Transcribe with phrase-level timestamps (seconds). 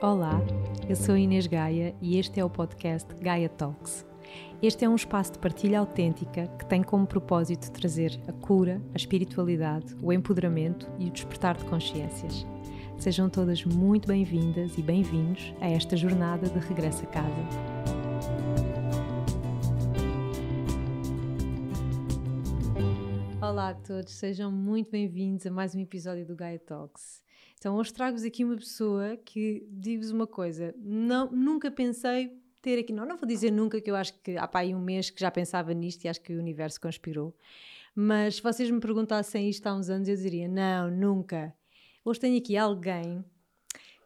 [0.00, 0.40] Olá,
[0.88, 4.06] eu sou Inês Gaia e este é o podcast Gaia Talks.
[4.62, 8.96] Este é um espaço de partilha autêntica que tem como propósito trazer a cura, a
[8.96, 12.46] espiritualidade, o empoderamento e o despertar de consciências.
[12.96, 17.34] Sejam todas muito bem-vindas e bem-vindos a esta jornada de regresso a casa.
[23.42, 27.26] Olá a todos, sejam muito bem-vindos a mais um episódio do Gaia Talks.
[27.58, 32.92] Então, hoje trago-vos aqui uma pessoa que, digo-vos uma coisa, não, nunca pensei ter aqui,
[32.92, 35.20] não, não vou dizer nunca, que eu acho que há para aí um mês que
[35.20, 37.36] já pensava nisto e acho que o universo conspirou,
[37.94, 41.52] mas se vocês me perguntassem isto há uns anos, eu diria, não, nunca.
[42.04, 43.24] Hoje tenho aqui alguém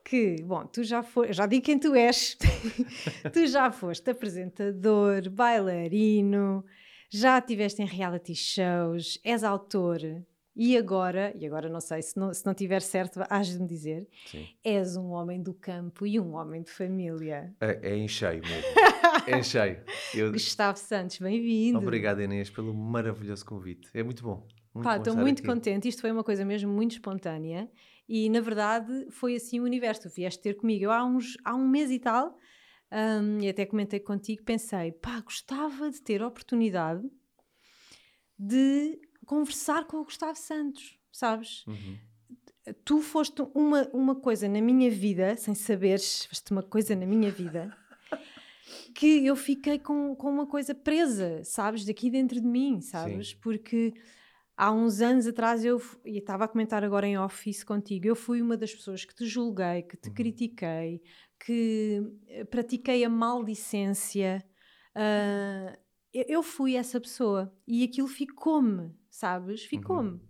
[0.03, 2.37] que, bom, tu já foste, já digo quem tu és,
[3.33, 6.65] tu já foste apresentador, bailarino,
[7.11, 10.01] já estiveste em reality shows, és autor,
[10.55, 13.67] e agora, e agora não sei, se não, se não tiver certo, hás de me
[13.67, 14.47] dizer, Sim.
[14.63, 17.55] és um homem do campo e um homem de família.
[17.59, 18.69] É, é em cheio mesmo.
[19.27, 19.83] é em cheio.
[20.15, 20.31] Eu...
[20.31, 21.79] Gustavo Santos, bem-vindo.
[21.79, 23.89] Obrigado, Inês, pelo maravilhoso convite.
[23.95, 24.47] É muito bom.
[24.75, 25.49] Muito Pá, estou muito aqui.
[25.49, 25.89] contente.
[25.89, 27.71] Isto foi uma coisa mesmo muito espontânea
[28.07, 30.03] e, na verdade, foi assim o universo.
[30.03, 30.85] Tu vieste ter comigo.
[30.85, 32.37] Eu há, uns, há um mês e tal,
[32.93, 37.03] um, e até comentei contigo, pensei, pá, gostava de ter a oportunidade
[38.39, 39.01] de
[39.33, 41.67] conversar com o Gustavo Santos, sabes?
[41.67, 41.97] Uhum.
[42.85, 47.31] Tu foste uma, uma coisa na minha vida, sem saberes, foste uma coisa na minha
[47.31, 47.75] vida,
[48.95, 51.87] que eu fiquei com, com uma coisa presa, sabes?
[51.87, 53.31] Daqui dentro de mim, sabes?
[53.31, 53.37] Sim.
[53.41, 53.95] Porque
[54.55, 58.43] há uns anos atrás eu e estava a comentar agora em office contigo, eu fui
[58.43, 60.15] uma das pessoas que te julguei, que te uhum.
[60.15, 61.01] critiquei,
[61.41, 64.45] que eh, pratiquei a maldicência.
[64.95, 65.75] Uh,
[66.13, 69.63] eu fui essa pessoa e aquilo ficou-me, sabes?
[69.65, 70.13] Ficou-me.
[70.13, 70.21] Uhum.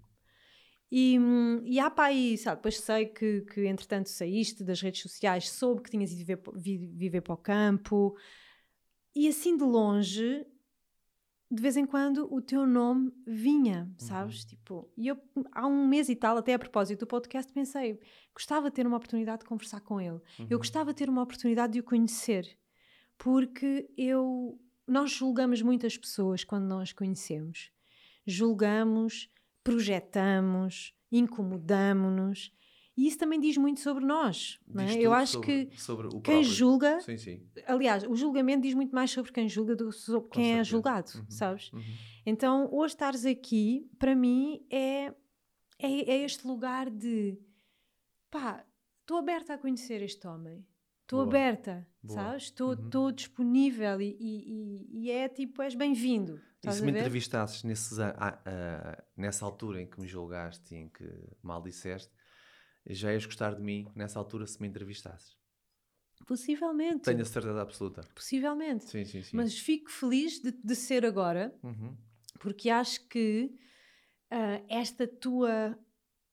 [0.91, 1.17] E,
[1.65, 2.57] e há para aí, sabe?
[2.57, 6.43] Depois sei que, que, entretanto, saíste das redes sociais, soube que tinhas ido viver,
[6.95, 8.15] viver para o campo,
[9.15, 10.45] e assim de longe,
[11.51, 14.43] de vez em quando, o teu nome vinha, sabes?
[14.43, 14.49] Uhum.
[14.49, 15.17] Tipo, e eu,
[15.53, 17.99] há um mês e tal, até a propósito do podcast, pensei,
[18.35, 20.47] gostava de ter uma oportunidade de conversar com ele, uhum.
[20.51, 22.59] eu gostava de ter uma oportunidade de o conhecer,
[23.17, 27.71] porque eu nós julgamos muitas pessoas quando não as conhecemos.
[28.27, 29.29] Julgamos,
[29.63, 32.53] projetamos, incomodamos-nos.
[32.97, 34.61] E isso também diz muito sobre nós.
[34.67, 34.95] Não é?
[34.95, 37.01] Eu acho sobre, que sobre quem julga.
[37.01, 37.47] Sim, sim.
[37.67, 40.47] Aliás, o julgamento diz muito mais sobre quem julga do que sobre Com quem é
[40.47, 40.61] certeza.
[40.61, 41.73] é julgado, uhum, sabes?
[41.73, 41.83] Uhum.
[42.27, 45.07] Então, hoje estares aqui, para mim, é,
[45.79, 47.39] é, é este lugar de
[48.31, 48.65] pá,
[49.01, 50.65] estou aberta a conhecer este homem.
[51.03, 52.15] Estou aberta, Boa.
[52.15, 52.45] sabes?
[52.45, 53.13] Estou uhum.
[53.13, 56.41] disponível e, e, e, é tipo, és bem-vindo.
[56.65, 60.79] E se me entrevistasses nesses, a, a, a, nessa altura em que me julgaste e
[60.79, 61.05] em que
[61.43, 62.13] mal disseste,
[62.89, 65.37] já ias gostar de mim nessa altura se me entrevistasses?
[66.27, 67.03] Possivelmente.
[67.03, 68.03] Tenho a certeza absoluta.
[68.15, 68.85] Possivelmente.
[68.85, 69.37] Sim, sim, sim.
[69.37, 71.97] Mas fico feliz de, de ser agora, uhum.
[72.39, 73.53] porque acho que
[74.31, 75.77] uh, esta tua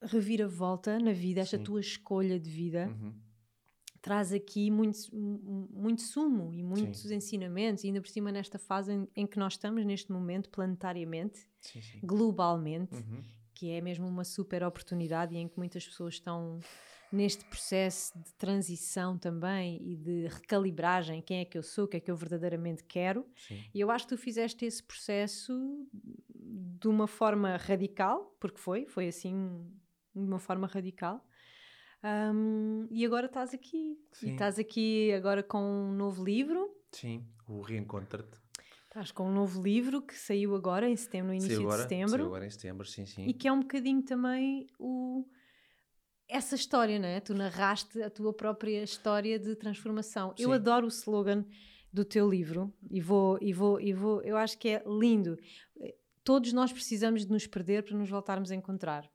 [0.01, 2.87] reviravolta na vida, esta tua escolha de vida.
[2.87, 3.28] Uhum
[4.01, 7.15] traz aqui muito, muito sumo e muitos sim.
[7.15, 11.39] ensinamentos, e ainda por cima nesta fase em, em, que nós estamos neste momento, planetariamente,
[11.59, 11.99] sim, sim.
[12.03, 13.23] globalmente, uhum.
[13.53, 16.59] que é mesmo uma super oportunidade e em que muitas pessoas estão
[17.11, 21.97] neste processo de transição também e de recalibragem, quem é que eu sou, o que
[21.97, 23.25] é que eu verdadeiramente quero.
[23.73, 25.53] E eu acho que tu fizeste esse processo
[26.33, 29.65] de uma forma radical, porque foi, foi assim,
[30.15, 31.25] de uma forma radical.
[32.03, 33.97] Um, e agora estás aqui.
[34.11, 34.29] Sim.
[34.29, 36.69] E estás aqui agora com um novo livro.
[36.91, 38.39] Sim, o Reencontra-te.
[38.87, 42.09] Estás com um novo livro que saiu agora em setembro, no início agora, de setembro.
[42.09, 43.25] Saiu agora em setembro, sim, sim.
[43.27, 45.25] E que é um bocadinho também o
[46.27, 47.19] essa história, não é?
[47.19, 50.33] Tu narraste a tua própria história de transformação.
[50.37, 50.43] Sim.
[50.43, 51.43] Eu adoro o slogan
[51.91, 55.37] do teu livro e vou e vou e vou, eu acho que é lindo.
[56.23, 59.09] Todos nós precisamos de nos perder para nos voltarmos a encontrar.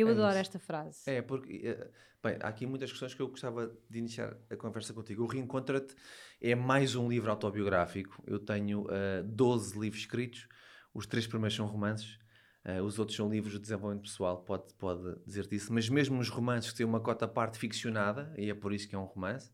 [0.00, 0.38] Eu é adoro isso.
[0.38, 0.98] esta frase.
[1.06, 1.90] É, porque, eh,
[2.22, 5.24] bem, há aqui muitas questões que eu gostava de iniciar a conversa contigo.
[5.24, 5.94] O Reencontra-te
[6.40, 8.22] é mais um livro autobiográfico.
[8.26, 10.48] Eu tenho uh, eh, 12 livros escritos,
[10.94, 12.18] os três primeiros são romances,
[12.64, 15.72] uh, os outros são livros de desenvolvimento pessoal, pode, pode dizer-te isso.
[15.72, 18.94] Mas mesmo os romances que têm uma cota parte ficcionada, e é por isso que
[18.94, 19.50] é um romance,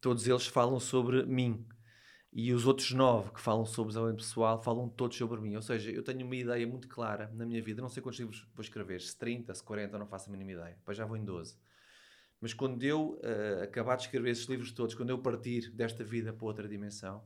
[0.00, 1.64] todos eles falam sobre mim,
[2.40, 5.56] e os outros nove que falam sobre desenvolvimento pessoal falam todos sobre mim.
[5.56, 7.82] Ou seja, eu tenho uma ideia muito clara na minha vida.
[7.82, 10.76] Não sei quantos livros vou escrever, se 30, se 40, não faço a mínima ideia.
[10.76, 11.58] Depois já vou em 12.
[12.40, 16.32] Mas quando eu uh, acabar de escrever esses livros todos, quando eu partir desta vida
[16.32, 17.24] para outra dimensão,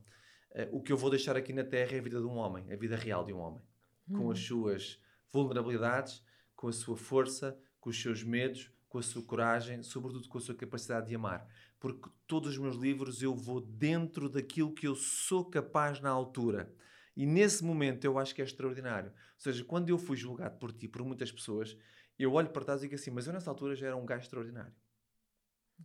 [0.52, 2.72] uh, o que eu vou deixar aqui na Terra é a vida de um homem,
[2.72, 3.60] a vida real de um homem.
[4.08, 4.16] Hum.
[4.16, 4.98] Com as suas
[5.30, 6.24] vulnerabilidades,
[6.56, 10.40] com a sua força, com os seus medos, com a sua coragem, sobretudo com a
[10.40, 11.48] sua capacidade de amar.
[11.80, 16.70] Porque todos os meus livros eu vou dentro daquilo que eu sou capaz na altura.
[17.16, 19.10] E nesse momento eu acho que é extraordinário.
[19.10, 21.74] Ou seja, quando eu fui julgado por ti, por muitas pessoas,
[22.18, 24.24] eu olho para trás e digo assim, mas eu nessa altura já era um gajo
[24.24, 24.74] extraordinário.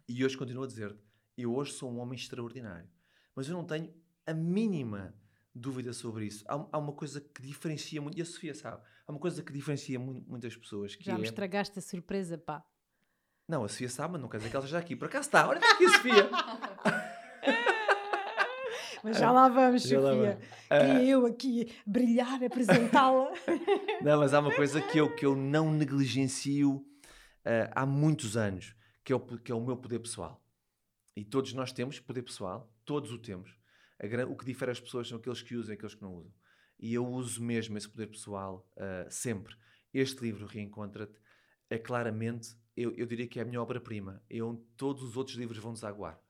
[0.06, 1.02] E hoje continuo a dizer-te,
[1.38, 2.90] eu hoje sou um homem extraordinário.
[3.34, 3.94] Mas eu não tenho
[4.26, 5.16] a mínima
[5.56, 6.44] dúvida sobre isso.
[6.46, 9.54] Há, há, uma coisa que diferencia muito, e a Sofia sabe, há uma coisa que
[9.54, 10.98] diferencia muito, muitas pessoas.
[11.00, 11.18] Já é...
[11.18, 12.66] me estragaste a surpresa, pá.
[13.48, 14.96] Não, a Sofia sabe, mas não quer dizer que ela esteja aqui.
[14.96, 16.30] Por acaso está, olha aqui a Sofia.
[19.04, 20.02] Mas já lá vamos, já Sofia.
[20.02, 20.46] Lá vamos.
[20.70, 23.32] Uh, eu aqui brilhar, apresentá-la.
[24.02, 28.76] não, mas há uma coisa que eu, que eu não negligencio uh, há muitos anos,
[29.06, 30.44] que é, o, que é o meu poder pessoal.
[31.16, 33.56] E todos nós temos poder pessoal, todos o temos.
[34.02, 36.34] A, o que difere as pessoas são aqueles que usam e aqueles que não usam.
[36.80, 39.56] E eu uso mesmo esse poder pessoal uh, sempre.
[39.94, 41.18] Este livro, Reencontra-te,
[41.70, 44.24] é claramente, eu, eu diria que é a minha obra-prima.
[44.30, 46.22] É onde todos os outros livros vão desaguar.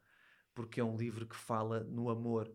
[0.56, 2.50] Porque é um livro que fala no amor,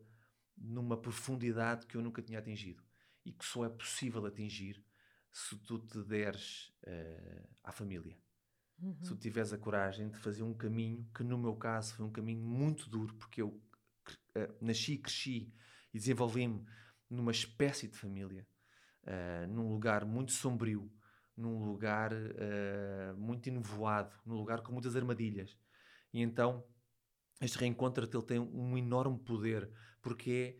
[0.56, 2.82] numa profundidade que eu nunca tinha atingido.
[3.24, 4.82] E que só é possível atingir
[5.30, 8.18] se tu te deres uh, à família.
[8.80, 8.96] Uhum.
[9.02, 12.10] Se tu tiveres a coragem de fazer um caminho que, no meu caso, foi um
[12.10, 15.54] caminho muito duro, porque eu uh, nasci, cresci
[15.92, 16.64] e desenvolvi-me
[17.08, 18.48] numa espécie de família,
[19.04, 20.90] uh, num lugar muito sombrio,
[21.36, 25.56] num lugar uh, muito enovoado, num lugar com muitas armadilhas.
[26.12, 26.64] E então
[27.40, 29.68] este reencontro ele tem um enorme poder,
[30.00, 30.58] porque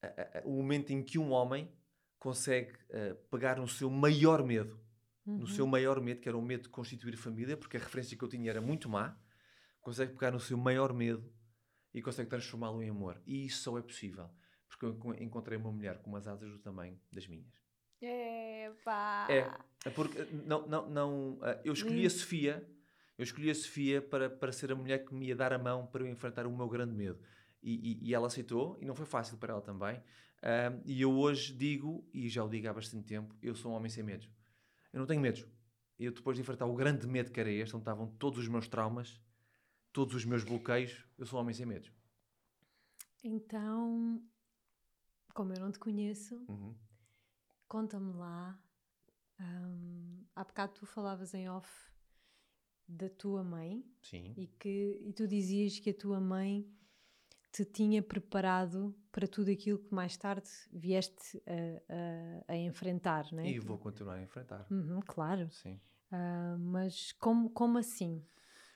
[0.00, 1.70] é o momento em que um homem
[2.18, 4.80] consegue uh, pegar no seu maior medo,
[5.26, 5.38] uhum.
[5.38, 8.24] no seu maior medo, que era o medo de constituir família, porque a referência que
[8.24, 9.18] eu tinha era muito má,
[9.80, 11.30] consegue pegar no seu maior medo
[11.92, 13.20] e consegue transformá-lo em amor.
[13.26, 14.30] E isso só é possível
[14.68, 17.63] porque eu encontrei uma mulher com umas asas do tamanho das minhas.
[18.04, 19.26] Epa.
[19.28, 19.50] É,
[19.86, 22.68] é porque não, não, não, eh, eu escolhi a Sofia,
[23.16, 25.86] eu escolhi a Sofia para, para ser a mulher que me ia dar a mão
[25.86, 27.18] para eu enfrentar o meu grande medo.
[27.62, 29.96] E, e, e ela aceitou, e não foi fácil para ela também.
[29.96, 33.74] Uh, e eu hoje digo, e já o digo há bastante tempo, eu sou um
[33.74, 34.28] homem sem medos.
[34.92, 35.46] Eu não tenho medos.
[35.98, 38.68] Eu depois de enfrentar o grande medo que era este, onde estavam todos os meus
[38.68, 39.18] traumas,
[39.92, 41.90] todos os meus bloqueios, eu sou um homem sem medos.
[43.22, 44.22] Então,
[45.32, 46.74] como eu não te conheço, uhum.
[47.74, 48.56] Conta-me lá.
[49.40, 51.68] Um, há bocado tu falavas em off
[52.86, 53.84] da tua mãe.
[54.00, 54.32] Sim.
[54.36, 56.72] E, que, e tu dizias que a tua mãe
[57.50, 63.40] te tinha preparado para tudo aquilo que mais tarde vieste a, a, a enfrentar, não
[63.40, 63.50] é?
[63.50, 64.68] E vou continuar a enfrentar.
[64.70, 65.50] Uhum, claro.
[65.50, 65.80] Sim.
[66.12, 68.24] Uh, mas como, como assim?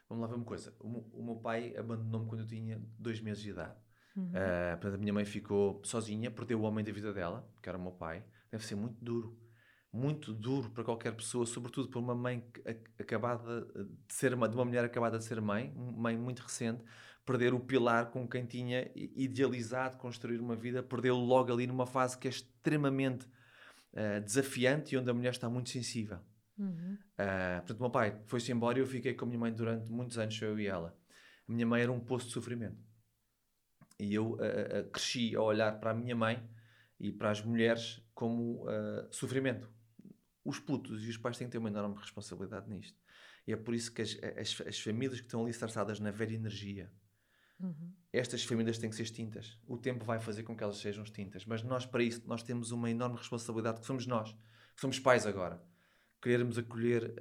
[0.09, 0.75] Vamos lá ver uma coisa.
[0.81, 3.79] O, o meu pai abandonou-me quando eu tinha dois meses de idade.
[4.17, 4.31] Uhum.
[4.31, 7.79] Uh, portanto, a minha mãe ficou sozinha, perdeu o homem da vida dela, que era
[7.79, 8.25] o meu pai.
[8.51, 9.39] Deve ser muito duro.
[9.93, 12.45] Muito duro para qualquer pessoa, sobretudo para uma mãe
[12.99, 13.65] acabada
[14.07, 16.85] de ser uma, de uma mulher acabada de ser mãe, mãe muito recente,
[17.25, 22.19] perder o pilar com quem tinha idealizado construir uma vida, perdê-lo logo ali numa fase
[22.19, 23.27] que é extremamente
[23.93, 26.19] uh, desafiante e onde a mulher está muito sensível.
[26.59, 26.99] Uhum.
[27.15, 29.91] Uh, portanto, o meu pai foi-se embora e eu fiquei com a minha mãe durante
[29.91, 30.97] muitos anos, eu e ela.
[31.49, 32.79] A minha mãe era um poço de sofrimento.
[33.99, 36.43] E eu uh, uh, cresci a olhar para a minha mãe
[36.99, 39.71] e para as mulheres como uh, sofrimento.
[40.45, 42.99] Os putos e os pais têm que ter uma enorme responsabilidade nisto.
[43.47, 46.35] E é por isso que as, as, as famílias que estão ali estressadas na velha
[46.35, 46.91] energia,
[47.61, 47.93] uhum.
[48.13, 49.57] estas famílias têm que ser extintas.
[49.69, 51.47] O tempo vai fazer com que elas sejam extintas.
[51.47, 54.33] Mas nós, para isso, nós temos uma enorme responsabilidade, que somos nós,
[54.75, 55.63] que somos pais agora.
[56.21, 57.15] Querermos acolher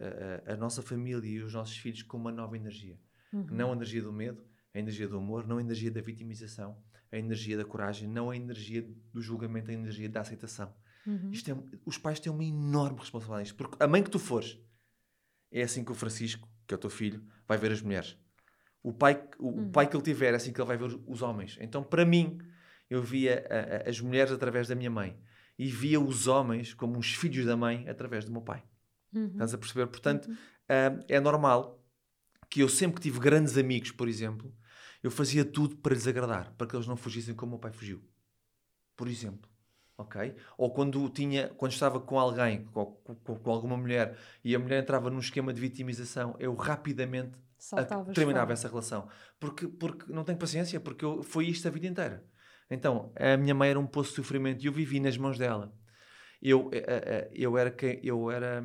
[0.48, 3.00] a, a, a nossa família e os nossos filhos com uma nova energia.
[3.32, 3.46] Uhum.
[3.52, 4.44] Não a energia do medo,
[4.74, 6.76] a energia do amor, não a energia da vitimização,
[7.12, 8.82] a energia da coragem, não a energia
[9.14, 10.74] do julgamento, a energia da aceitação.
[11.08, 11.32] Uhum.
[11.32, 14.60] É, os pais têm uma enorme responsabilidade porque a mãe que tu fores,
[15.50, 18.18] é assim que o Francisco, que é o teu filho, vai ver as mulheres.
[18.84, 19.72] O pai, o, uhum.
[19.72, 21.58] pai que ele tiver, é assim que ele vai ver os homens.
[21.62, 22.40] Então, para mim,
[22.90, 25.18] eu via a, a, as mulheres através da minha mãe
[25.58, 28.64] e via os homens como os filhos da mãe através do meu pai.
[29.14, 29.28] Uhum.
[29.28, 29.88] Estás a perceber?
[29.88, 31.82] Portanto, uh, é normal
[32.50, 34.54] que eu sempre que tive grandes amigos, por exemplo,
[35.02, 37.72] eu fazia tudo para lhes agradar, para que eles não fugissem como o meu pai
[37.72, 38.04] fugiu.
[38.96, 39.50] Por exemplo.
[39.98, 40.36] Ok?
[40.58, 44.82] Ou quando, tinha, quando estava com alguém, com, com, com alguma mulher, e a mulher
[44.82, 47.32] entrava num esquema de vitimização, eu rapidamente
[48.14, 49.08] terminava essa relação.
[49.40, 52.24] Porque, porque não tenho paciência, porque eu, foi isto a vida inteira.
[52.70, 55.74] Então, a minha mãe era um poço de sofrimento e eu vivi nas mãos dela.
[56.42, 57.76] Eu, eu, eh, eh, eu era.
[58.04, 58.64] Eu era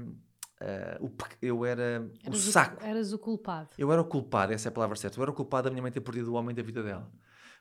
[0.63, 1.13] Uh, o,
[1.45, 2.81] eu era eras o saco.
[2.81, 3.71] O, eras o culpado.
[3.77, 5.19] Eu era o culpado, essa é a palavra certa.
[5.19, 7.11] Eu era o culpado da minha mãe ter perdido o homem da vida dela.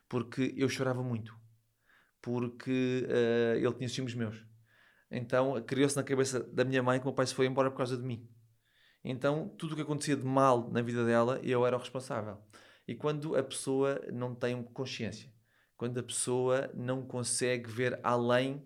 [0.08, 1.36] Porque eu chorava muito.
[2.22, 4.42] Porque uh, ele tinha ciúmes meus.
[5.10, 7.76] Então criou-se na cabeça da minha mãe que o meu pai se foi embora por
[7.76, 8.26] causa de mim.
[9.04, 12.38] Então, tudo o que acontecia de mal na vida dela, eu era o responsável.
[12.86, 15.32] E quando a pessoa não tem consciência,
[15.76, 18.64] quando a pessoa não consegue ver além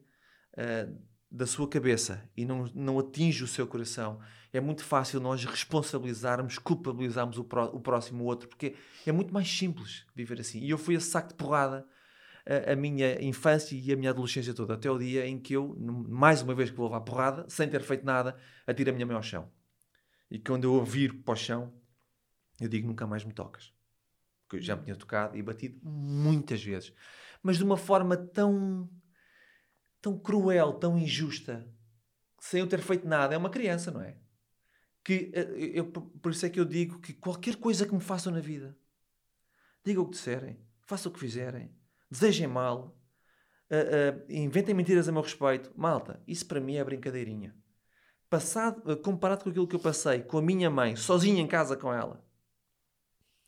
[0.53, 4.21] uh, da sua cabeça e não, não atinge o seu coração,
[4.53, 8.75] é muito fácil nós responsabilizarmos, culpabilizarmos o, o próximo o outro, porque
[9.07, 10.61] é muito mais simples viver assim.
[10.61, 11.87] E eu fui esse saco de porrada
[12.47, 15.77] a, a, minha infância e a minha adolescência toda, até o dia em que eu,
[16.09, 18.37] mais uma vez que vou levar porrada, sem ter feito nada,
[18.67, 19.51] atiro a minha mãe ao chão.
[20.31, 21.73] E quando eu ouvir para o chão,
[22.61, 23.73] eu digo nunca mais me tocas.
[24.43, 26.93] Porque eu já me tinha tocado e batido muitas vezes.
[27.43, 28.89] Mas de uma forma tão,
[30.01, 31.69] tão cruel, tão injusta,
[32.39, 33.35] sem eu ter feito nada.
[33.35, 34.17] É uma criança, não é?
[35.05, 38.33] Que, eh, eu, por isso é que eu digo que qualquer coisa que me façam
[38.33, 38.77] na vida,
[39.85, 41.76] digam o que disserem, façam o que fizerem,
[42.11, 42.97] desejem mal,
[43.71, 45.73] uh, uh, inventem mentiras a meu respeito.
[45.77, 47.55] Malta, isso para mim é brincadeirinha
[48.29, 51.93] passado, comparado com aquilo que eu passei com a minha mãe, sozinha em casa com
[51.93, 52.25] ela,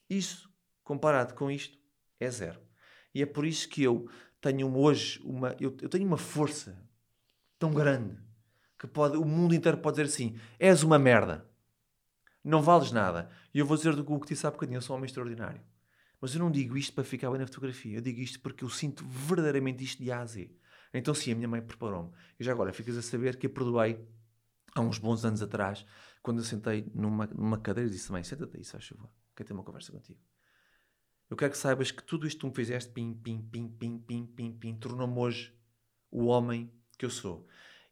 [0.09, 0.51] isso,
[0.83, 1.77] comparado com isto,
[2.19, 2.61] é zero.
[3.15, 4.09] E é por isso que eu
[4.41, 6.83] tenho hoje uma, eu, eu tenho uma força
[7.59, 8.17] tão grande
[8.79, 11.47] que pode, o mundo inteiro pode dizer assim: és uma merda,
[12.45, 13.31] não vales nada.
[13.53, 15.61] E eu vou dizer do que disse há bocadinho: eu sou um homem extraordinário.
[16.21, 18.71] Mas eu não digo isto para ficar bem na fotografia, eu digo isto porque eu
[18.71, 20.51] sinto verdadeiramente isto de A a Z.
[20.93, 22.11] Então, sim, a minha mãe preparou-me.
[22.41, 23.99] E já agora ficas a saber que a perdoei
[24.75, 25.85] há uns bons anos atrás,
[26.23, 29.47] quando eu sentei numa, numa cadeira e disse: Mãe, senta-te aí, se faz favor, quero
[29.47, 30.21] ter uma conversa contigo.
[31.31, 33.99] Eu quero que saibas que tudo isto que tu me fizeste, pim, pim, pim, pim,
[33.99, 35.55] pim, pim, pim, tornou-me hoje
[36.11, 37.47] o homem que eu sou.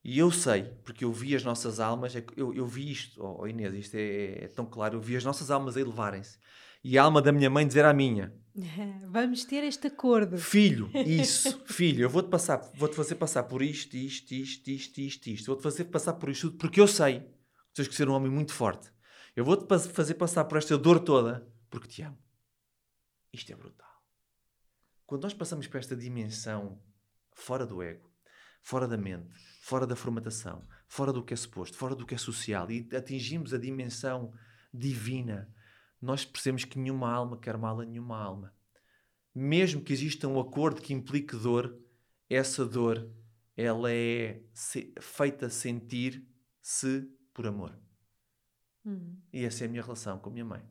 [0.09, 3.39] E eu sei, porque eu vi as nossas almas, é eu, eu vi isto, oh,
[3.41, 6.39] oh Inês, isto é, é, tão claro, eu vi as nossas almas a elevarem-se.
[6.85, 8.33] E a alma da minha mãe dizer à minha:
[9.11, 10.39] Vamos ter este acordo.
[10.39, 15.27] Filho, isso, filho, eu vou-te passar, vou-te fazer passar por isto, isto, isto, isto, isto,
[15.27, 15.47] isto.
[15.47, 18.31] Vou-te fazer passar por isto tudo, porque eu sei que tens que ser um homem
[18.31, 18.89] muito forte.
[19.35, 22.17] Eu vou-te fazer passar por esta dor toda, porque te amo.
[23.33, 23.91] Isto é brutal.
[25.05, 26.81] Quando nós passamos por esta dimensão
[27.35, 28.09] fora do ego,
[28.63, 29.35] fora da mente,
[29.67, 33.53] fora da formatação, fora do que é suposto, fora do que é social, e atingimos
[33.53, 34.33] a dimensão
[34.73, 35.53] divina,
[36.01, 38.55] nós percebemos que nenhuma alma quer mal a nenhuma alma.
[39.35, 41.77] Mesmo que exista um acordo que implique dor,
[42.31, 43.11] essa dor
[43.57, 44.41] ela é
[45.01, 47.03] feita sentir-se
[47.35, 47.77] por amor.
[48.85, 49.21] Uhum.
[49.33, 50.63] E essa é a minha relação com a minha mãe.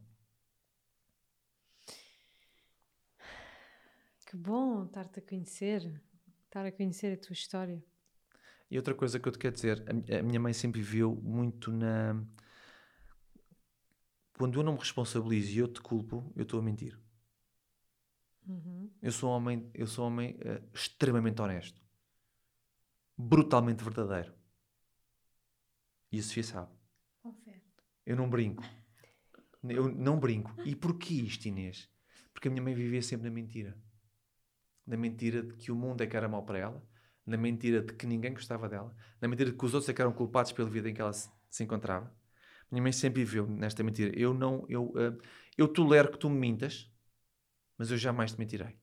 [4.25, 6.01] Que bom estar-te a conhecer,
[6.45, 7.83] estar a conhecer a tua história.
[8.69, 9.85] E outra coisa que eu te quero dizer,
[10.19, 12.25] a minha mãe sempre viveu muito na
[14.37, 16.99] quando eu não me responsabilizo e eu te culpo, eu estou a mentir.
[18.47, 18.91] Uhum.
[19.01, 21.81] Eu sou um homem, eu sou um homem uh, extremamente honesto,
[23.17, 24.33] brutalmente verdadeiro.
[26.11, 26.71] E a Sofia sabe.
[27.21, 27.61] Confere.
[28.05, 28.63] Eu não brinco.
[29.63, 30.53] Eu não brinco.
[30.63, 31.89] E porquê isto, Inês?
[32.31, 33.75] Porque a minha mãe vivia sempre na mentira.
[34.85, 36.87] Na mentira de que o mundo é que era mau para ela,
[37.25, 40.01] na mentira de que ninguém gostava dela, na mentira de que os outros é que
[40.01, 42.13] eram culpados pela vida em que ela se, se encontrava
[42.71, 44.11] minha mãe sempre viveu nesta mentira.
[44.17, 45.17] Eu não, eu, uh,
[45.57, 46.91] eu tolero que tu me mintas,
[47.77, 48.75] mas eu jamais te mentirei.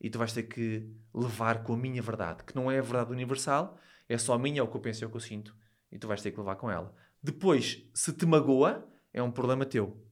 [0.00, 3.12] E tu vais ter que levar com a minha verdade, que não é a verdade
[3.12, 5.54] universal, é só a minha, é o que eu penso, é o que eu sinto.
[5.92, 6.94] E tu vais ter que levar com ela.
[7.22, 10.02] Depois, se te magoa, é um problema teu.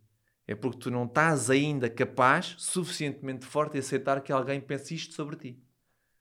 [0.46, 5.14] É porque tu não estás ainda capaz, suficientemente forte, de aceitar que alguém pense isto
[5.14, 5.62] sobre ti.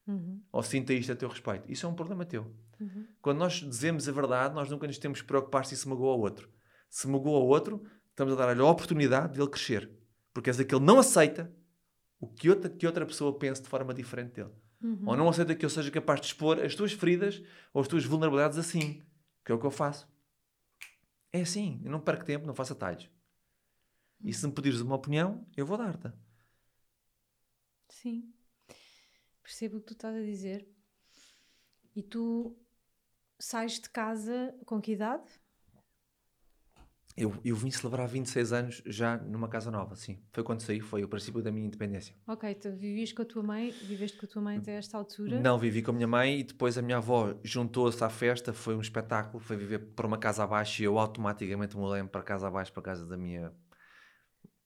[0.07, 0.41] Uhum.
[0.51, 1.69] Ou sinta isto a teu respeito.
[1.69, 2.55] Isso é um problema teu.
[2.79, 3.05] Uhum.
[3.21, 6.19] Quando nós dizemos a verdade, nós nunca nos temos que preocupar se isso magoa ao
[6.19, 6.49] outro.
[6.89, 9.91] Se magoa ao outro, estamos a dar-lhe a oportunidade de ele crescer.
[10.33, 11.53] Porque és aquele não aceita
[12.19, 14.51] o que outra, que outra pessoa pense de forma diferente dele.
[14.81, 15.03] Uhum.
[15.05, 17.41] Ou não aceita que eu seja capaz de expor as tuas feridas
[17.73, 19.01] ou as tuas vulnerabilidades assim.
[19.43, 20.07] Que é o que eu faço.
[21.33, 21.81] É assim.
[21.83, 23.09] Eu não perco tempo, não faço atalhos.
[24.23, 26.11] E se me pedires uma opinião, eu vou dar-te.
[27.89, 28.33] Sim.
[29.47, 30.67] Percebo o que tu estás a dizer.
[31.95, 32.53] E tu
[33.39, 35.23] sais de casa com que idade?
[37.15, 40.21] Eu, eu vim celebrar 26 anos já numa casa nova, sim.
[40.33, 42.13] Foi quando saí, foi o princípio da minha independência.
[42.27, 45.39] Ok, tu vivias com a tua mãe, viveste com a tua mãe até esta altura?
[45.39, 48.75] Não, vivi com a minha mãe e depois a minha avó juntou-se à festa, foi
[48.75, 52.73] um espetáculo, foi viver para uma casa abaixo e eu automaticamente mudei-me para casa abaixo,
[52.73, 53.53] para casa da minha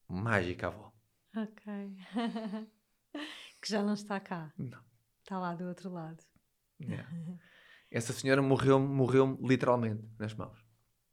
[0.09, 0.91] mágica avó.
[1.35, 1.95] Ok.
[3.61, 4.51] que já não está cá.
[4.57, 4.79] Não.
[5.21, 6.23] Está lá do outro lado.
[6.81, 7.07] Yeah.
[7.91, 10.57] Essa senhora morreu, morreu literalmente nas mãos.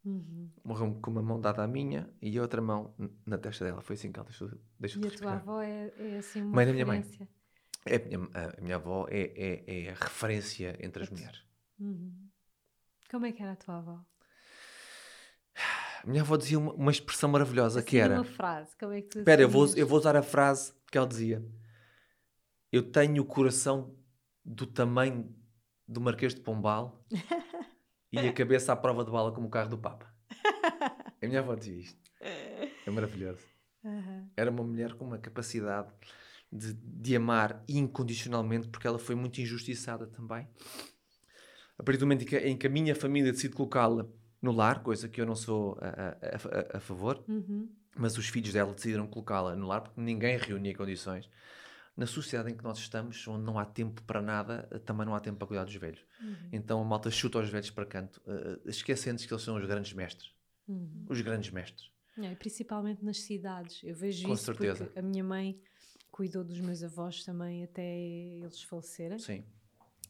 [0.05, 0.51] Uhum.
[0.65, 2.95] Morreu com uma mão dada à minha e a outra mão
[3.27, 3.83] na testa dela.
[3.83, 5.35] Foi assim que ela deixou, deixou e de respirar.
[5.35, 7.05] E a tua avó é, é assim uma mãe da minha mãe.
[7.85, 8.29] É, a, minha,
[8.59, 11.45] a minha avó é, é, é, a referência entre as mulheres.
[11.79, 12.29] Uhum.
[13.11, 14.05] Como é que era a tua avó?
[16.07, 18.15] minha avó dizia uma, uma expressão maravilhosa Assim, que era.
[18.15, 20.97] uma frase, como é que tu Espera, eu vou, eu vou usar a frase que
[20.97, 21.45] ela dizia.
[22.73, 23.97] Eu tenho o coração
[24.45, 25.35] do tamanho
[25.87, 27.05] do Marquês de Pombal
[28.13, 30.13] e a cabeça à prova de bala como o carro do Papa.
[31.21, 31.99] A minha avó dizia isto.
[32.21, 33.41] É maravilhoso.
[33.85, 34.29] Aham.
[34.37, 35.89] Era uma mulher com uma capacidade
[36.53, 40.47] de, de amar incondicionalmente porque ela foi muito injustiçada também.
[41.79, 44.07] A partir do momento em que, em que a minha família decide colocá-la
[44.43, 47.69] no lar, coisa que eu não sou a, a- a- a favor, Uhum.
[47.97, 51.29] mas os filhos dela decidiram colocá-la no lar porque ninguém reunia condições.
[51.99, 55.17] Na sociedade em que nós estamos, onde não há tempo para nada, eh, também não
[55.17, 55.99] há tempo para cuidar dos velhos.
[56.23, 56.49] Uhum.
[56.53, 59.67] Então a malta chuta os velhos para canto, eh, eh, esquecendo-se que eles são os
[59.67, 60.33] grandes mestres.
[60.69, 61.07] Uhum.
[61.09, 61.91] Os grandes mestres.
[62.17, 63.83] É, principalmente nas cidades.
[63.83, 64.85] Eu vejo Com isso certeza.
[64.85, 65.61] porque a minha mãe
[66.13, 69.19] cuidou dos meus avós também até eles falecerem.
[69.19, 69.45] Sim,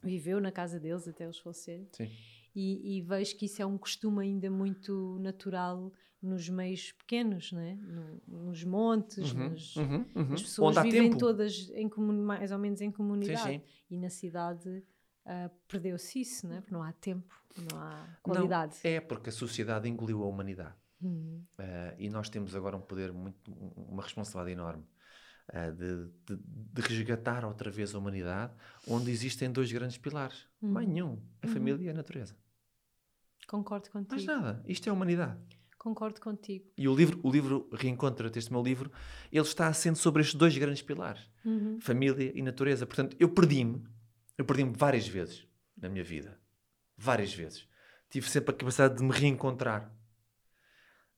[0.04, 1.88] Viveu na casa deles até eles falecerem.
[1.92, 2.10] sim.
[2.54, 7.78] E, e vejo que isso é um costume ainda muito natural nos meios pequenos, né?
[7.80, 10.32] No- nos montes, Uhum, nos- uhum, uhum.
[10.34, 11.18] as pessoas Onde vivem tempo.
[11.18, 13.42] todas em comuni- mais ou menos em Sim, comunidade.
[13.42, 13.62] sim.
[13.90, 14.82] E na cidade
[15.30, 16.60] ah, perdeu-se isso, né?
[16.60, 17.34] porque não há tempo,
[17.70, 18.76] não há qualidade.
[18.82, 20.74] Não, é porque a sociedade engoliu a humanidade.
[21.58, 23.36] Eh, e nós temos agora um poder muito,
[23.76, 24.84] uma responsabilidade enorme
[25.52, 28.52] eh, de, de- de resgatar outra vez a humanidade,
[28.88, 30.46] onde existem dois grandes pilares.
[30.60, 30.70] Uhum.
[30.72, 31.52] Mais nenhum, a Uhum.
[31.52, 32.34] família e a natureza.
[33.46, 34.30] Concordo Mais contigo.
[34.32, 35.38] nada, isto é a humanidade.
[35.78, 36.64] Concordo contigo.
[36.76, 38.90] E o livro, o livro Reencontra-te, este meu livro,
[39.32, 41.78] ele está assente sobre estes dois grandes pilares, Uhum.
[41.80, 42.84] família e natureza.
[42.84, 43.84] Portanto, eu perdi-me,
[44.36, 46.38] eu perdi-me várias vezes na minha vida.
[46.96, 47.66] Várias vezes.
[48.10, 49.94] Tive sempre a capacidade de me reencontrar.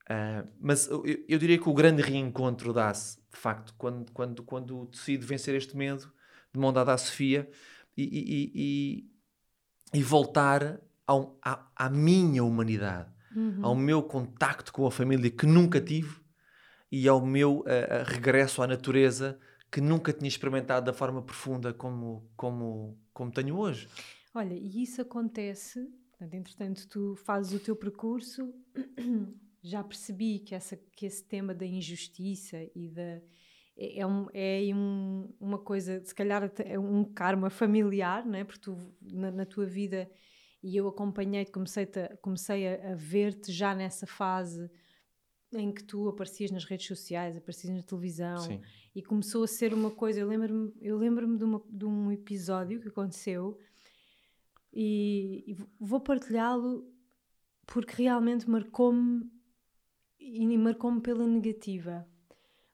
[0.08, 4.86] Ah, mas eu, eu- diria que o grande reencontro dá-se, de facto, quando, quando, quando
[4.86, 6.12] decido vencer este medo,
[6.52, 7.48] de mão dada à Sofia,
[7.96, 8.52] e, e- e-
[9.94, 13.64] e- e voltar ao- à, à minha humanidade Uhum.
[13.64, 16.18] ao meu contacto com a família que nunca tive
[16.90, 19.38] e ao meu ah, regresso à natureza
[19.70, 23.88] que nunca tinha experimentado da forma profunda como, como, como tenho hoje.
[24.34, 28.52] Olha, e isso acontece, portanto, entretanto, tu fazes o teu percurso,
[29.62, 33.20] já percebi que, essa, que esse tema da injustiça e da.
[33.76, 38.44] É, é um, é um- uma coisa, se calhar é um karma familiar, né?
[38.44, 40.10] porque tu, na, na tua vida,
[40.62, 41.86] e eu acompanhei-te, comecei,
[42.20, 44.70] comecei a, a ver-te já nessa fase
[45.52, 48.60] em que tu aparecias nas redes sociais, aparecias na televisão, Sim.
[48.94, 50.20] e começou a ser uma coisa.
[50.20, 53.58] Eu lembro-me eu lembro de, uma- de um episódio que aconteceu
[54.72, 56.88] e, e vou partilhá-lo
[57.66, 59.28] porque realmente marcou-me
[60.18, 62.06] e marcou-me pela negativa.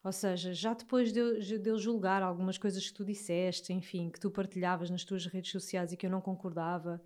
[0.03, 4.11] Ou seja, já depois de eu, de eu julgar algumas coisas que tu disseste, enfim,
[4.11, 7.03] que tu partilhavas nas tuas redes sociais e que eu não concordava,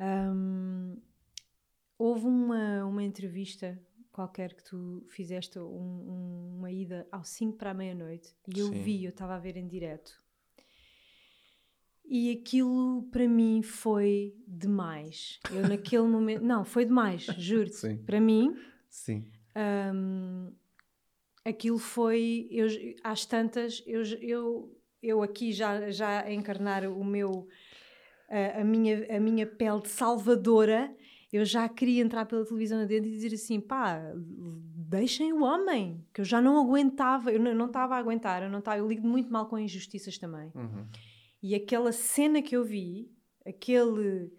[0.00, 0.96] hum,
[1.98, 3.78] houve uma, uma entrevista
[4.12, 8.68] qualquer que tu fizeste um- um- uma ida ao 5 para a meia-noite e eu
[8.68, 8.82] Sim.
[8.82, 10.12] vi, eu estava a ver em direto.
[12.04, 15.38] E aquilo para mim foi demais.
[15.52, 16.42] Eu naquele momento.
[16.42, 17.96] Não, foi demais, juro-te.
[17.98, 18.56] Para mim,
[18.88, 19.30] Sim.
[19.94, 20.52] hum,
[21.44, 22.48] aquilo foi.
[22.50, 22.66] Eu,
[23.04, 27.46] às tantas, eu, eu, eu aqui já, já a encarnar o meu.
[28.30, 30.94] A, a minha, a minha pele de salvadora,
[31.32, 36.20] eu já queria entrar pela televisão adentro e dizer assim: pá, deixem o homem, que
[36.20, 39.32] eu já não aguentava, eu não estava a aguentar, eu não estava, eu lido muito
[39.32, 40.52] mal com injustiças também.
[40.54, 40.86] Uhum.
[41.42, 43.10] E aquela cena que eu vi,
[43.44, 44.30] aquele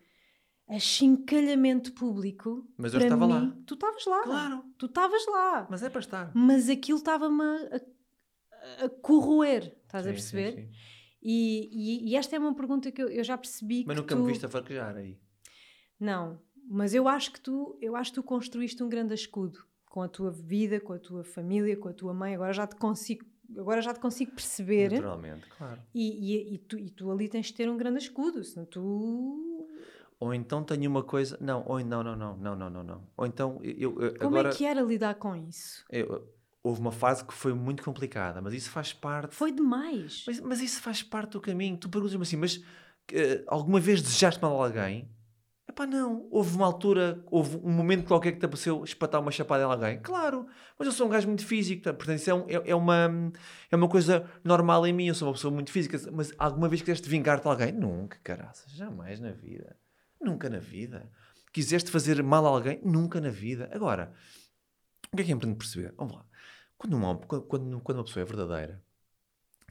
[0.67, 2.65] achincalhamento público.
[2.77, 3.57] Mas eu estava mim- lá.
[3.65, 4.23] Tu estavas lá.
[4.23, 4.63] Claro.
[4.77, 5.67] Tu estavas lá.
[5.69, 6.31] Mas é para estar.
[6.33, 9.75] Mas aquilo estava-me a, a corroer.
[9.83, 10.51] Estás a Sim, perceber?
[10.53, 10.69] sim, sim.
[11.21, 14.15] E, e- e esta é uma pergunta que eu, eu já percebi Mas que nunca
[14.15, 14.21] tu...
[14.21, 15.19] me viste a farquejar aí.
[15.99, 20.01] Não, mas eu acho que tu, eu acho que tu construíste um grande escudo com
[20.01, 22.33] a tua vida, com a tua família, com a tua mãe.
[22.33, 23.25] Agora já te consigo,
[23.57, 24.91] agora já te consigo perceber.
[24.93, 25.81] Naturalmente, claro.
[25.93, 29.67] E, e, e tu, e tu ali tens de ter um grande escudo, senão tu.
[30.19, 31.37] Ou então tenho uma coisa.
[31.41, 33.07] Não, ou não, não, não, não, não, não, não.
[33.17, 35.83] Ou então eu, eu- Como agora é que era lidar com isso?
[35.91, 36.27] eu-
[36.63, 39.35] houve uma fase que foi muito complicada, mas isso faz parte.
[39.35, 40.23] Foi demais.
[40.27, 41.77] Mas, mas isso faz parte do caminho.
[41.77, 42.63] Tu perguntas-me assim, mas
[43.11, 45.09] eh, alguma vez desejaste mal a alguém?
[45.67, 46.27] Epá, não.
[46.29, 49.99] Houve uma altura, houve um momento qualquer que te apareceu espatar uma chapada em alguém?
[50.01, 50.45] Claro.
[50.77, 51.93] Mas eu sou um gajo muito físico, tá?
[51.93, 53.31] portanto isso é, um- é- é uma,
[53.71, 55.07] é uma coisa normal em mim.
[55.07, 55.97] Eu sou uma pessoa muito física.
[56.11, 57.71] Mas alguma vez quiseste vingar-te de alguém?
[57.71, 58.69] Nunca, caraças.
[58.73, 59.77] Jamais na vida.
[60.21, 61.09] Nunca na vida.
[61.53, 62.81] Quiseste fazer mal a alguém?
[62.83, 63.69] Nunca na vida.
[63.73, 64.11] Agora,
[65.11, 65.93] o que é que é importante perceber?
[65.97, 66.25] Vamos lá.
[66.81, 68.81] Quando, um homem, quando, quando, uma pessoa é verdadeira,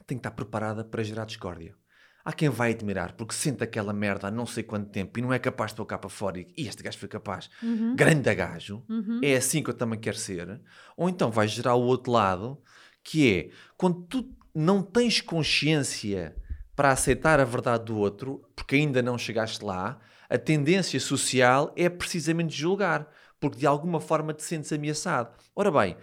[0.07, 1.75] tem que estar preparada para gerar discórdia.
[2.23, 5.33] Há quem vai admirar porque sente aquela merda há não sei quanto tempo e não
[5.33, 7.49] é capaz de cá para fora e, e este gajo foi capaz.
[7.61, 7.97] Uhum.
[7.97, 8.85] Grande gajo.
[8.87, 9.19] Uhum.
[9.21, 10.61] É assim que eu também quero ser.
[10.95, 12.63] Ou então vai gerar o outro lado,
[13.03, 16.33] que é quando tu não tens consciência
[16.73, 21.89] para aceitar a verdade do outro, porque ainda não chegaste lá, a tendência social é
[21.89, 25.35] precisamente julgar, porque de alguma forma te sentes ameaçado.
[25.53, 25.97] Ora bem,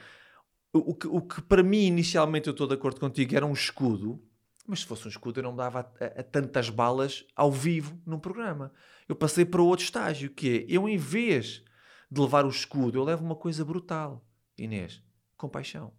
[0.73, 4.23] o que, o que para mim inicialmente eu estou de acordo contigo era um escudo,
[4.67, 8.01] mas se fosse um escudo eu não dava a, a- a tantas balas ao vivo
[8.07, 8.73] num programa.
[9.09, 11.63] Eu passei para outro estágio, que é, eu em vez
[12.11, 14.27] de levar o escudo, eu levo uma coisa brutal,
[14.59, 15.03] Inês,
[15.37, 15.93] compaixão.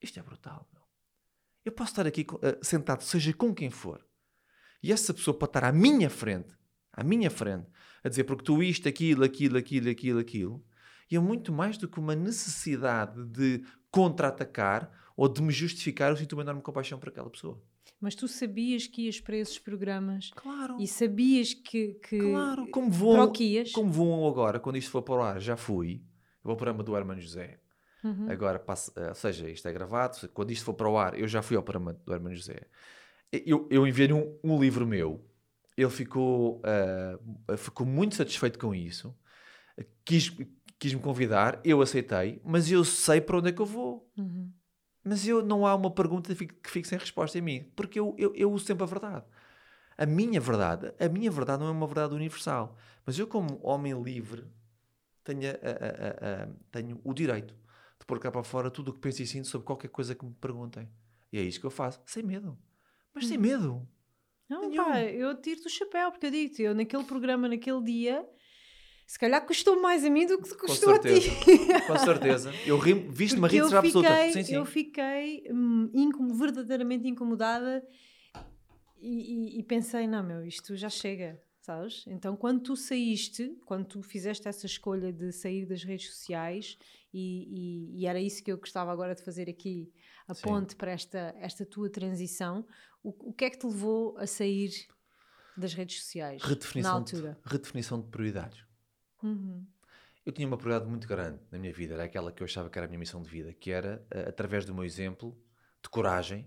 [0.00, 0.82] Isto é brutal, meu.
[1.64, 4.04] Eu posso estar aqui eh, sentado, seja com quem for,
[4.82, 6.54] e essa pessoa pode estar à minha frente,
[6.92, 7.66] à minha frente,
[8.02, 10.64] a dizer porque tu isto, aquilo, aquilo, aquilo, aquilo, aquilo,
[11.14, 16.16] e é muito mais do que uma necessidade de contra-atacar ou de me justificar, eu
[16.16, 17.62] sinto uma enorme compaixão por aquela pessoa.
[18.00, 20.76] Mas tu sabias que ias para esses programas Claro.
[20.80, 25.02] e sabias que, que Claro, como para voam, o como voam agora, quando isto for
[25.02, 26.02] para o ar, já fui.
[26.02, 27.60] Eu vou ao programa do Hermano José.
[28.02, 28.28] Uhum.
[28.28, 30.28] Agora, passa, eh, ou seja, isto é gravado.
[30.30, 32.66] Quando isto for para o ar, eu já fui ao programa do Hermano José.
[33.32, 35.24] Eu, eu enviei-lhe um, um livro meu.
[35.76, 39.16] Ele ficou, ah, ficou muito satisfeito com isso.
[40.04, 40.30] Quis,
[40.78, 44.10] quis-me convidar, eu aceitei, mas eu sei para onde é que eu vou.
[44.16, 44.52] Uhum.
[45.02, 47.98] Mas eu, não há uma pergunta que fique, que fique sem resposta em mim, porque
[48.00, 49.24] eu, eu, eu uso sempre a verdade.
[49.96, 53.92] A minha verdade, a minha verdade não é uma verdade universal, mas eu como homem
[54.02, 54.44] livre
[55.22, 57.54] tenho, a- a- a- tenho o direito
[57.98, 60.24] de pôr cá para fora tudo o que penso e sinto sobre qualquer coisa que
[60.24, 60.88] me perguntem.
[61.32, 62.58] E é isso que eu faço, sem medo.
[63.14, 63.86] Mas sem medo.
[64.48, 64.84] Não, Nenhum.
[64.84, 68.28] pá, eu tiro-te o chapéu, porque eu digo-te, eu naquele programa, naquele dia,
[69.06, 71.30] se calhar custou mais a mim do que custou a ti.
[71.86, 72.52] Com certeza.
[72.66, 74.30] Eu ri, viste-me a rir será absoluta.
[74.32, 74.54] Sim, sim.
[74.54, 77.86] eu fiquei hum, incom- verdadeiramente incomodada
[79.00, 82.04] e, e- e pensei, não meu, isto já chega, sabes?
[82.06, 86.78] Então quando tu saíste, quando tu fizeste essa escolha de sair das redes sociais
[87.12, 89.92] e, e- era isso que eu gostava agora de fazer aqui,
[90.26, 90.42] a Sim.
[90.42, 92.66] ponte para esta, esta tua transição,
[93.02, 94.70] o, o que é que te levou a sair
[95.56, 97.38] das redes sociais na Redefinição, altura?
[97.44, 98.64] de, redefinição de prioridades.
[99.24, 99.64] Uhum.
[100.24, 102.78] Eu tinha uma prioridade muito grande na minha vida, era aquela que eu achava que
[102.78, 105.36] era a minha missão de vida, que era, eh, através do meu exemplo,
[105.82, 106.46] de coragem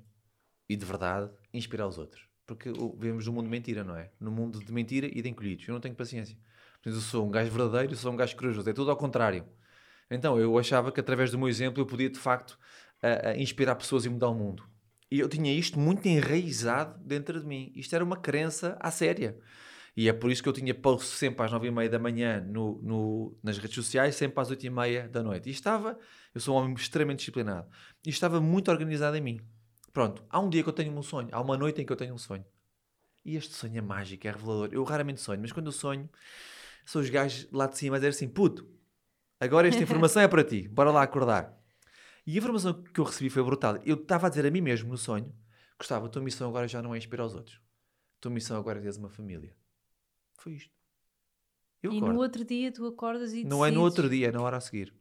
[0.69, 2.27] e de verdade, inspirar os outros.
[2.45, 4.11] Porque vivemos num mundo de mentira, não é?
[4.19, 5.67] Num mundo de mentira e de encolhidos.
[5.67, 6.37] Eu não tenho paciência.
[6.75, 8.69] Portanto, eu sou um gajo verdadeiro, eu sou um gajo corajoso.
[8.69, 9.45] É tudo ao contrário.
[10.09, 12.57] Então, eu achava que através do meu exemplo eu podia, de facto,
[13.01, 14.63] a- a inspirar pessoas e mudar o mundo.
[15.11, 17.71] E eu tinha isto muito enraizado dentro de mim.
[17.75, 19.37] Isto era uma crença à séria.
[19.97, 22.39] E é por isso que eu tinha post sempre às nove e meia da manhã
[22.39, 25.49] no, no- nas redes sociais, sempre às oito e meia da noite.
[25.49, 25.97] E estava,
[26.35, 27.67] eu sou um homem extremamente disciplinado,
[28.05, 29.41] e estava muito organizado em mim.
[29.91, 31.97] Pronto, há um dia que eu tenho um sonho, há uma noite em que eu
[31.97, 32.45] tenho um sonho.
[33.25, 34.69] E este sonho é mágico, é revelador.
[34.71, 36.07] Eu raramente sonho, mas quando eu sonho,
[36.85, 38.69] são os gajos lá de cima a dizer assim: puto,
[39.39, 41.57] agora esta informação é para ti, bora lá acordar.
[42.25, 43.79] E a informação que eu recebi foi brutal.
[43.83, 45.33] Eu estava a dizer a mim mesmo no sonho:
[45.79, 47.55] Gustavo, a tua missão agora já não é inspirar os outros.
[47.55, 49.55] A tua missão agora é teres uma família.
[50.37, 50.71] Foi isto.
[51.81, 52.13] Eu E acordo.
[52.13, 54.19] no outro dia tu acordas e Não é no outro decides.
[54.19, 54.93] dia, é na hora a seguir.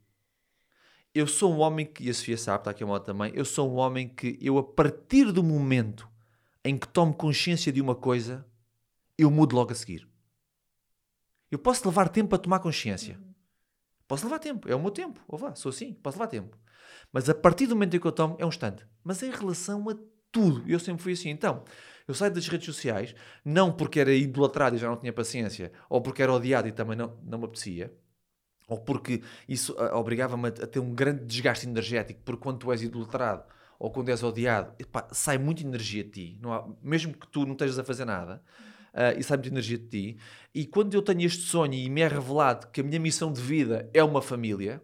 [1.14, 3.44] Eu sou um homem que, e a Sofia sabe, está aqui a moto também, eu
[3.44, 6.08] sou um homem que, eu a partir do momento
[6.62, 8.46] em que tomo consciência de uma coisa,
[9.16, 10.06] eu mudo logo a seguir.
[11.50, 13.18] Eu posso levar tempo a tomar consciência.
[14.06, 15.20] Posso levar tempo, é o meu tempo.
[15.26, 16.56] Ou vá, sou assim, posso levar tempo.
[17.12, 18.86] Mas a partir do momento em que eu tomo, é um instante.
[19.02, 19.96] Mas em relação a
[20.30, 21.30] tudo, eu sempre fui assim.
[21.30, 21.64] Então,
[22.06, 23.14] eu saio das redes sociais,
[23.44, 26.96] não porque era idolatrado e já não tinha paciência, ou porque era odiado e também
[26.96, 27.92] não, não me apetecia,
[28.68, 32.82] ou porque isso ah, obrigava-me a, ter um grande desgaste energético, porque quando tu és
[32.82, 33.44] idolatrado
[33.78, 37.52] ou quando és odiado, epá, sai muita energia de ti, há- mesmo que tu não
[37.52, 38.42] estejas a fazer nada,
[38.94, 40.18] ah, e sai muita energia de ti.
[40.54, 43.40] E quando eu tenho este sonho e me é revelado que a minha missão de
[43.40, 44.82] vida é uma família,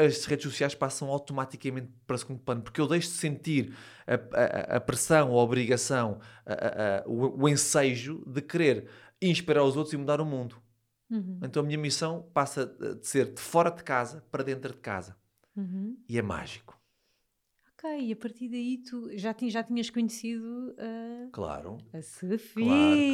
[0.00, 3.74] as redes sociais passam automaticamente para segundo plano, porque eu deixo de sentir
[4.06, 4.14] a,
[4.74, 8.88] a- a pressão, a obrigação, a- a- a- o, o ensejo de querer
[9.20, 10.56] inspirar os outros e mudar o mundo.
[11.10, 14.78] Uhum, Então a minha missão passa de ser de fora de casa para dentro de
[14.80, 15.16] casa.
[15.56, 15.96] uhum.
[16.08, 16.78] E é mágico.
[17.74, 21.78] Ok, e a partir daí tu já, ti- já tinhas conhecido a, Claro.
[21.94, 22.64] a Sofia,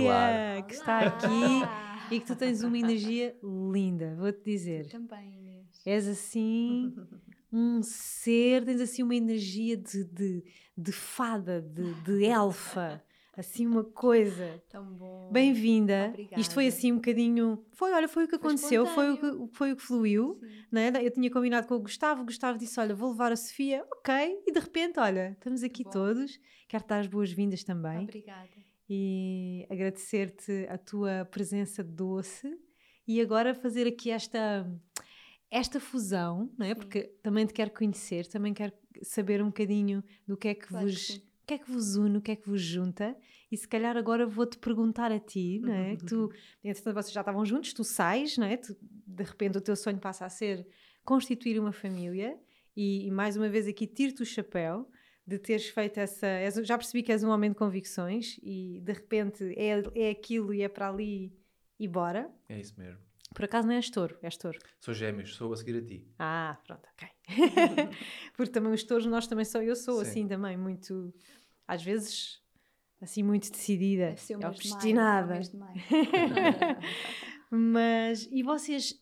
[0.03, 0.66] claro.
[0.66, 1.62] que está aqui
[2.14, 3.37] e que tu tens uma energia
[3.72, 4.88] linda, vou-te dizer.
[4.88, 5.46] Também, Inês.
[5.87, 6.94] És assim
[7.53, 10.44] um ser, tens assim uma energia de, de,
[10.77, 13.01] de fada, de, de elfa.
[13.37, 14.61] assim uma coisa.
[14.68, 15.31] Tão bom.
[15.33, 16.09] Bem-vinda.
[16.09, 16.40] Obrigada.
[16.40, 17.64] Isto foi assim um bocadinho.
[17.72, 19.16] Foi, olha, foi o que Foi aconteceu, foi o
[19.49, 20.40] que, foi o que fluiu.
[20.40, 20.64] Sim.
[20.72, 20.90] Né?
[21.01, 24.42] Eu tinha combinado com o Gustavo, o Gustavo disse: Olha, vou levar a Sofia, ok,
[24.44, 25.90] e de repente, olha, estamos aqui bom.
[25.90, 26.38] todos.
[26.68, 28.49] Quero dar as boas-vindas também Obrigada.
[28.90, 32.59] e agradecer-te a tua presença doce
[33.07, 34.68] e agora fazer aqui esta
[35.51, 36.71] esta fusão, não é?
[36.71, 36.75] Sim.
[36.77, 40.87] Porque também te quero conhecer, também quero saber um bocadinho do que é que Claro
[40.87, 41.19] que vos sim.
[41.19, 43.17] o que é que vos une, o que é que vos junta
[43.53, 45.97] e se calhar agora vou-te perguntar a ti, não é?
[45.97, 46.33] Que tu,
[46.65, 48.57] entretanto, vocês já estavam juntos, tu sais, não é?
[48.57, 50.67] Tu, de repente o teu sonho passa a ser
[51.05, 52.37] constituir uma família
[52.77, 54.91] e, e mais uma vez aqui tiro-te o chapéu
[55.25, 56.27] de teres feito essa.
[56.27, 60.53] és- já percebi que és um homem de convicções e de repente é, é aquilo
[60.53, 61.33] e é para ali
[61.79, 62.29] e bora.
[62.49, 63.06] É isso mesmo.
[63.37, 64.59] Por acaso não és touro, és touro.
[64.81, 66.09] Sou gêmeos, sou a seguir a ti.
[66.18, 67.07] Ah, pronto, ok.
[68.35, 70.11] Porque também os touros, nós também sou, eu sou Sim.
[70.11, 71.12] assim também, muito,
[71.68, 72.40] às vezes,
[72.99, 75.35] assim, muito decidida, de maio, obstinada.
[75.35, 75.40] é.
[77.55, 78.99] Mas, e vocês,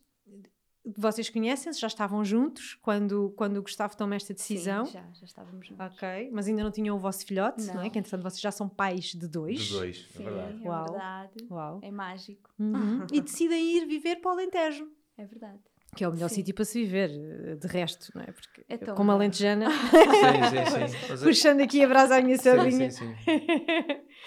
[0.97, 1.81] vocês conhecem-se?
[1.81, 4.85] Já estavam juntos quando, quando o Gustavo toma esta decisão?
[4.87, 5.87] Sim, já, já estávamos juntos.
[5.95, 7.85] Ok, mas ainda não tinham o vosso filhote, não, é?
[7.85, 7.91] Não.
[7.91, 9.61] Que entretanto vocês já são pais de dois.
[9.61, 10.61] De dois, é Sim, verdade.
[10.65, 10.85] é Uau.
[10.85, 11.33] verdade.
[11.51, 11.79] Uau.
[11.83, 12.51] É mágico.
[12.59, 13.07] Uhum.
[13.13, 15.59] E decidem ir viver para o Alentejo, É verdade.
[15.97, 16.35] que é o melhor Sim.
[16.37, 18.27] sítio para se viver, eh, de resto, não é?
[18.33, 19.17] Porque É tão como bom.
[19.17, 21.13] alentejana, Sim, sim, sim.
[21.13, 22.91] É- puxando aqui a brasa à minha sim, sardinha.
[22.91, 23.39] sim, sim.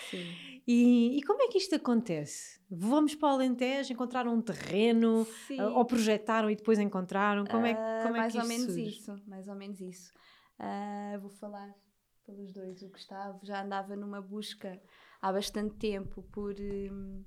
[0.10, 0.47] Sim.
[0.68, 2.60] E, e como é que isto acontece?
[2.70, 5.62] Vamos para o Alentejo, encontraram um terreno, Sim.
[5.62, 7.46] ah, ou projetaram e depois encontraram?
[7.46, 8.90] Como é, Ah, como é mais que ou menos surge?
[8.90, 10.12] isso, mais ou menos isso.
[10.60, 11.74] Ah, vou falar
[12.26, 12.82] pelos dois.
[12.82, 14.82] O Gustavo já andava numa busca
[15.22, 17.24] há bastante tempo por, hum,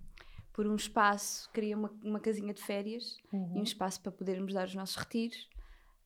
[0.52, 3.52] por um espaço, queria uma, uma casinha de férias Uhum.
[3.56, 5.48] e um espaço para podermos dar os nossos retiros.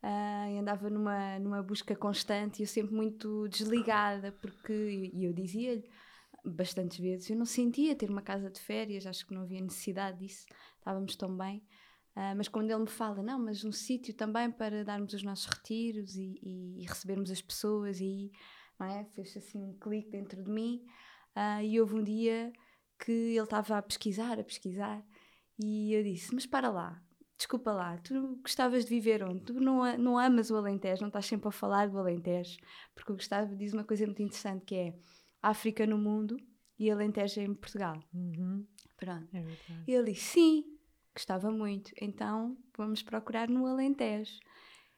[0.05, 5.89] E andava numa, numa busca constante e eu sempre muito desligada, porque e eu dizia-lhe
[6.45, 10.19] bastantes vezes, eu não sentia ter uma casa de férias, acho que não havia necessidade
[10.19, 10.47] disso,
[10.79, 11.63] estávamos tão bem.
[12.17, 15.47] Ah, mas quando ele me fala, não, mas um sítio também para darmos os nossos
[15.47, 18.31] retiros e, e- e recebermos as pessoas, e
[18.79, 19.05] não é?
[19.15, 20.85] Fez assim um clique dentro de mim.
[21.35, 22.53] Ah, e houve um dia
[23.05, 25.05] que ele estava a pesquisar, a pesquisar,
[25.59, 27.03] e eu disse: Mas para lá,
[27.37, 29.41] desculpa lá, tu gostavas de viver onde?
[29.45, 32.59] Tu não, não amas o Alentejo, não estás sempre a falar do Alentejo,
[32.95, 34.95] porque o Gustavo diz uma coisa muito interessante que é
[35.49, 36.37] África no mundo
[36.79, 38.03] e Alentejo em Portugal.
[38.13, 38.67] Uhum.
[38.97, 39.29] Pronto.
[39.35, 39.45] É.
[39.87, 40.65] E ele disse: Sim,
[41.15, 44.39] gostava muito, então vamos procurar no Alentejo.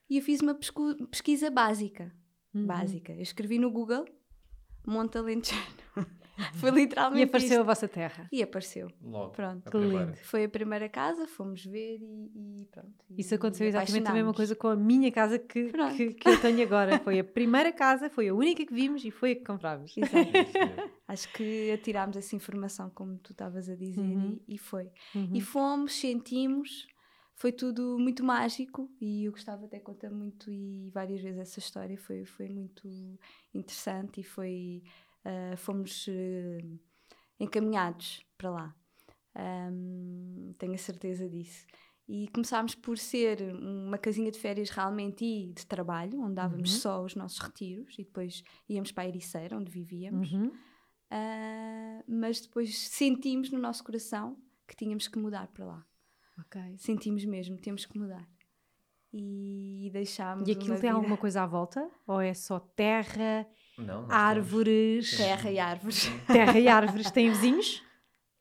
[0.09, 2.15] E eu fiz uma pesquisa básica.
[2.55, 2.67] Uhum.
[2.67, 3.13] Básica.
[3.13, 4.07] Eu escrevi no Google
[4.87, 5.65] Monte Alentejano.
[6.55, 7.25] Foi E literalmente.
[7.25, 7.65] apareceu a isto.
[7.67, 8.29] vossa terra.
[8.33, 8.89] E apareceu.
[9.03, 9.31] Logo.
[9.33, 9.67] Pronto.
[9.67, 10.05] a Que primeira.
[10.05, 10.17] lindo.
[10.19, 12.93] Foi a primeira casa, fomos ver e, e pronto.
[13.11, 16.29] e- Isso aconteceu e exatamente a mesma coisa com a minha casa que, que, que
[16.29, 16.99] eu tenho agora.
[17.01, 19.95] Foi a primeira casa, foi a única que vimos e foi a que comprámos.
[19.97, 20.17] Exato.
[21.09, 24.39] Acho que atirámos essa informação, como tu estavas a dizer, Uhum.
[24.49, 24.91] e, e foi.
[25.15, 25.31] Uhum.
[25.33, 26.87] E fomos, sentimos,
[27.35, 31.97] foi tudo muito mágico e eu gostava até contar muito e várias vezes essa história
[31.97, 32.89] foi, foi muito
[33.55, 34.83] interessante e foi
[35.29, 36.59] ah, fomos eh,
[37.41, 38.77] encaminhados para lá.
[39.35, 41.67] Ahm, tenho a certeza disso.
[42.09, 46.81] E começámos por ser uma casinha de férias realmente e de trabalho, onde dávamos Uhum.
[46.81, 50.31] só os nossos retiros e depois íamos para a Ericeira, onde vivíamos.
[50.33, 50.53] Uhum.
[51.11, 54.37] Ah, mas depois sentimos no nosso coração
[54.69, 55.87] que tínhamos que mudar para lá.
[56.39, 56.61] Ok.
[56.79, 58.29] Sentimos mesmo, temos que mudar.
[59.13, 60.49] E deixámos.
[60.49, 61.91] E aquilo tem vida- alguma coisa à volta?
[62.07, 63.47] Ou é só terra,
[63.79, 65.11] Não, árvores?
[65.11, 65.17] Sim.
[65.19, 66.09] Terra e árvores.
[66.27, 67.11] Terra e árvores.
[67.11, 67.67] Tem vizinhos?
[67.77, 67.87] temos-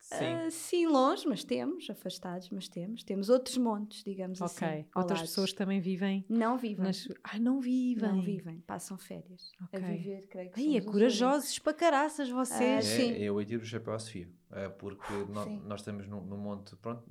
[0.08, 0.26] Sim.
[0.26, 3.04] Ah, sim, longe, mas temos, afastados, mas temos.
[3.04, 4.66] Temos outros montes, digamos Ok.
[4.68, 4.86] assim.
[4.94, 5.28] ao Outras lado.
[5.28, 6.86] pessoas também vivem não vivem.
[6.86, 7.08] nas...
[7.24, 8.08] Ah, não vivem.
[8.08, 9.52] Não vivem, passam férias.
[9.64, 9.80] Ok.
[9.84, 12.86] A viver, creio que Ai, é corajosos para caraças vocês.
[12.86, 13.14] sim.
[13.14, 14.30] É, eu aí tiro o chapéu à Sofia,
[14.78, 17.04] porque no- nós estamos no, no monte, pronto,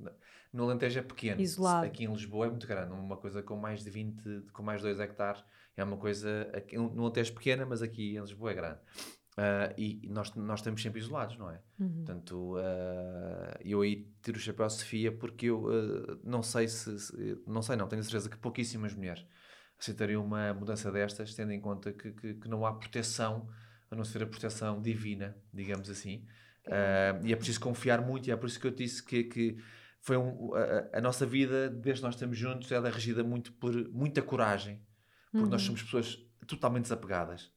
[0.53, 1.85] no Alentejo é pequeno, Isolado.
[1.85, 4.87] aqui em Lisboa é muito grande, uma coisa com mais de 20, com mais de
[4.87, 5.43] 2 hectares,
[5.77, 8.79] é uma coisa, aqui, no Alentejo pequena, mas aqui em Lisboa é grande.
[9.37, 11.59] Ah, e nós, nós estamos sempre isolados, não é?
[11.79, 11.95] Uhum.
[12.05, 16.97] Portanto, ah, eu aí tiro o chapéu à Sofia porque eu ah, não sei se,
[16.99, 19.25] se- não sei não, tenho a certeza que pouquíssimas mulheres
[19.77, 23.49] aceitariam uma mudança destas, tendo em conta que, que, que não há proteção,
[23.91, 26.25] a não ser a proteção divina, digamos assim.
[27.23, 29.57] E é preciso confiar muito, e é por isso que eu disse que, que
[29.99, 33.51] foi um, a, a nossa vida, desde que nós estamos juntos, ela é regida muito
[33.51, 34.81] por muita coragem,
[35.35, 35.67] porque nós Uhum.
[35.67, 36.17] somos pessoas
[36.47, 37.51] totalmente desapegadas.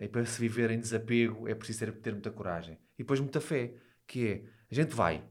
[0.00, 2.78] E para se viver em desapego é preciso ter, ter muita coragem.
[2.98, 3.74] E depois muita fé,
[4.06, 5.22] que é, a gente vai,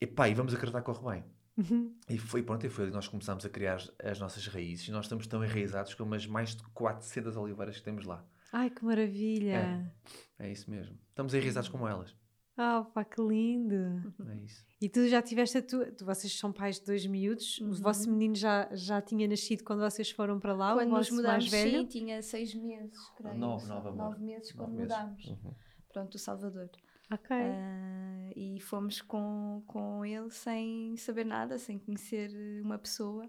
[0.00, 1.24] e pá, e vamos acreditar que corre bem.
[1.56, 1.94] Uhum.
[2.08, 4.88] E foi, pronto, e foi ali que nós começámos a criar as, as nossas raízes.
[4.88, 8.24] E nós estamos tão enraizados como as mais de 400 oliveiras que temos lá.
[8.52, 9.92] Ai, que maravilha.
[10.38, 10.98] É isso mesmo.
[11.08, 12.14] Estamos enraizados como elas.
[12.56, 14.14] Ah, pá, que lindo!
[14.28, 14.62] É isso.
[14.80, 15.90] E tu já tiveste a tua.
[15.90, 17.58] tu- Vocês são pais de dois miúdos.
[17.60, 17.72] O Uhum.
[17.74, 21.44] vosso menino já, já tinha nascido quando vocês foram para lá, Quando o nos mudámos,
[21.44, 21.80] mais velho.
[21.80, 23.38] sim, tinha seis meses, creio.
[23.38, 23.96] Nove, nove, amor.
[24.10, 24.96] Nove meses quando Nove meses.
[24.98, 25.24] mudámos.
[25.26, 25.54] Uhum.
[25.92, 26.70] Pronto, o Salvador.
[27.10, 27.36] Ok.
[27.36, 32.30] Ah, e fomos com, com ele sem saber nada, sem conhecer
[32.62, 33.28] uma pessoa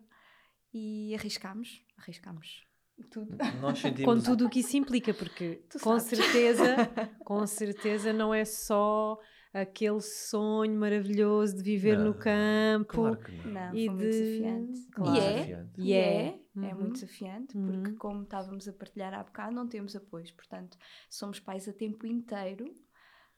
[0.73, 1.81] e arriscámos.
[1.97, 2.65] Arriscámos
[3.11, 3.35] tudo.
[3.61, 4.23] Nós Com sentimos.
[4.23, 6.63] tudo o que isso implica, porque com certeza,
[7.25, 9.17] com certeza não é só
[9.53, 12.93] aquele sonho maravilhoso de viver no Não, campo.
[12.93, 13.51] Claro que não.
[13.53, 14.87] Não, E foi muito de- desafiante.
[14.91, 15.15] Claro.
[15.15, 15.71] E é, Desafiante.
[15.81, 15.99] E e é.
[15.99, 16.75] é, é Uhum.
[16.79, 17.67] muito desafiante, Uhum.
[17.83, 20.31] porque como estávamos a partilhar há bocado, não temos apoios.
[20.31, 20.75] Portanto,
[21.09, 22.65] somos pais a tempo inteiro,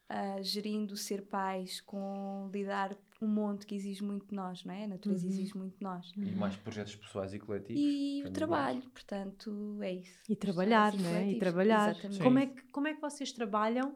[0.10, 4.86] ah, gerindo ser pais com lidar um monte que exige muito de nós, não é?
[4.86, 5.32] A natureza Uhum.
[5.34, 6.12] exige muito de nós.
[6.16, 7.82] E mais projetos pessoais e coletivos.
[7.82, 10.24] E o trabalho, portanto, é isso.
[10.30, 11.32] E trabalhar, não é?
[11.32, 11.92] E trabalhar.
[11.92, 12.22] Exatamente.
[12.24, 13.96] Como é, que, como é que vocês trabalham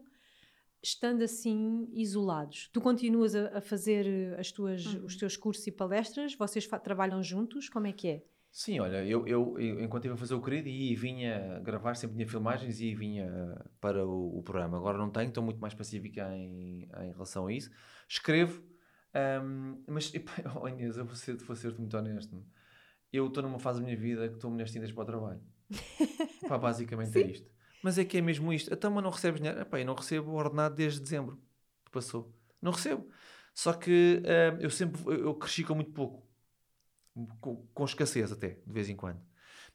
[0.82, 2.70] estando assim isolados?
[2.72, 5.06] Tu continuas a, a fazer as tuas, Uhum.
[5.06, 6.36] os teus cursos e palestras?
[6.36, 7.70] Vocês trabalham juntos?
[7.70, 8.24] Como é que é?
[8.52, 11.94] Sim, olha, eu, eu, eu, enquanto estive a fazer o querido ia e vinha gravar,
[11.94, 14.76] sempre tinha filmagens e ia e vinha para o, o programa.
[14.76, 17.70] Agora não tenho, estou muito mais pacífica em, em relação a isso.
[18.08, 18.64] Escrevo,
[19.14, 22.46] ahm, mas epá, oh Inês, eu vou ser, vou ser muito honesto.
[23.12, 25.42] Eu estou numa fase da minha vida que estou-me nas tintas para o trabalho.
[26.48, 27.50] Pá, basicamente é isto.
[27.84, 28.74] Mas é que é mesmo isto.
[28.74, 29.62] Então, mas não recebes dinheiro?
[29.62, 31.42] Epá, eu não recebo o ordenado desde dezembro
[31.86, 32.34] que passou.
[32.62, 33.10] Não recebo.
[33.54, 36.28] Só que ahm, eu sempre eu, cresci com muito pouco
[37.42, 39.22] com, com escassez até, de vez em quando.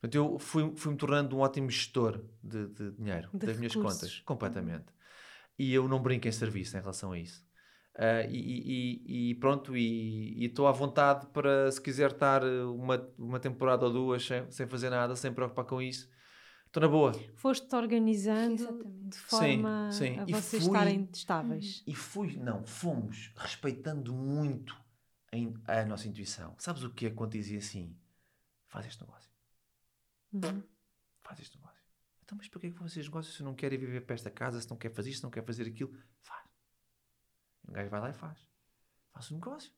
[0.00, 4.00] Portanto, eu fui- fui-me tornando um ótimo gestor de, de dinheiro, De das minhas recursos.
[4.00, 4.86] contas, completamente.
[5.58, 7.46] E eu não brinco em serviço em relação a isso.
[7.96, 13.38] Ah, e, e- e pronto, e estou à vontade para, se quiser estar uma, uma
[13.38, 16.10] temporada ou duas sem, sem fazer nada, sem preocupar com isso,
[16.66, 17.12] estou na boa.
[17.36, 19.08] Foste-te organizando Exatamente.
[19.10, 20.18] de forma sim.
[20.18, 21.84] a E vocês fui- estarem estáveis.
[21.86, 24.76] E fui, não, fomos respeitando muito
[25.30, 26.52] a, in- a nossa intuição.
[26.58, 27.96] Sabes o que é quando dizia assim?
[28.66, 29.30] Faz este negócio.
[30.32, 30.62] Uhum.
[31.22, 31.80] faz este negócio.
[32.24, 34.30] Então, mas porquê que vão fazer este negócio se não quer ir viver para esta
[34.30, 35.94] casa, se não quer fazer isto, se não quer fazer aquilo?
[36.22, 36.43] Faz.
[37.68, 38.38] Um gajo vai lá e faz.
[39.12, 39.72] Faz o negócio.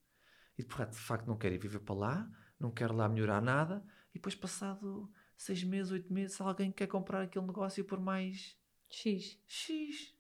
[0.59, 4.15] E de facto, não quer ir viver para lá, não quer lá melhorar nada, e
[4.15, 8.57] depois passado seis meses, oito meses, alguém quer comprar aquele negócio por mais
[8.89, 9.39] X.
[9.47, 10.15] X.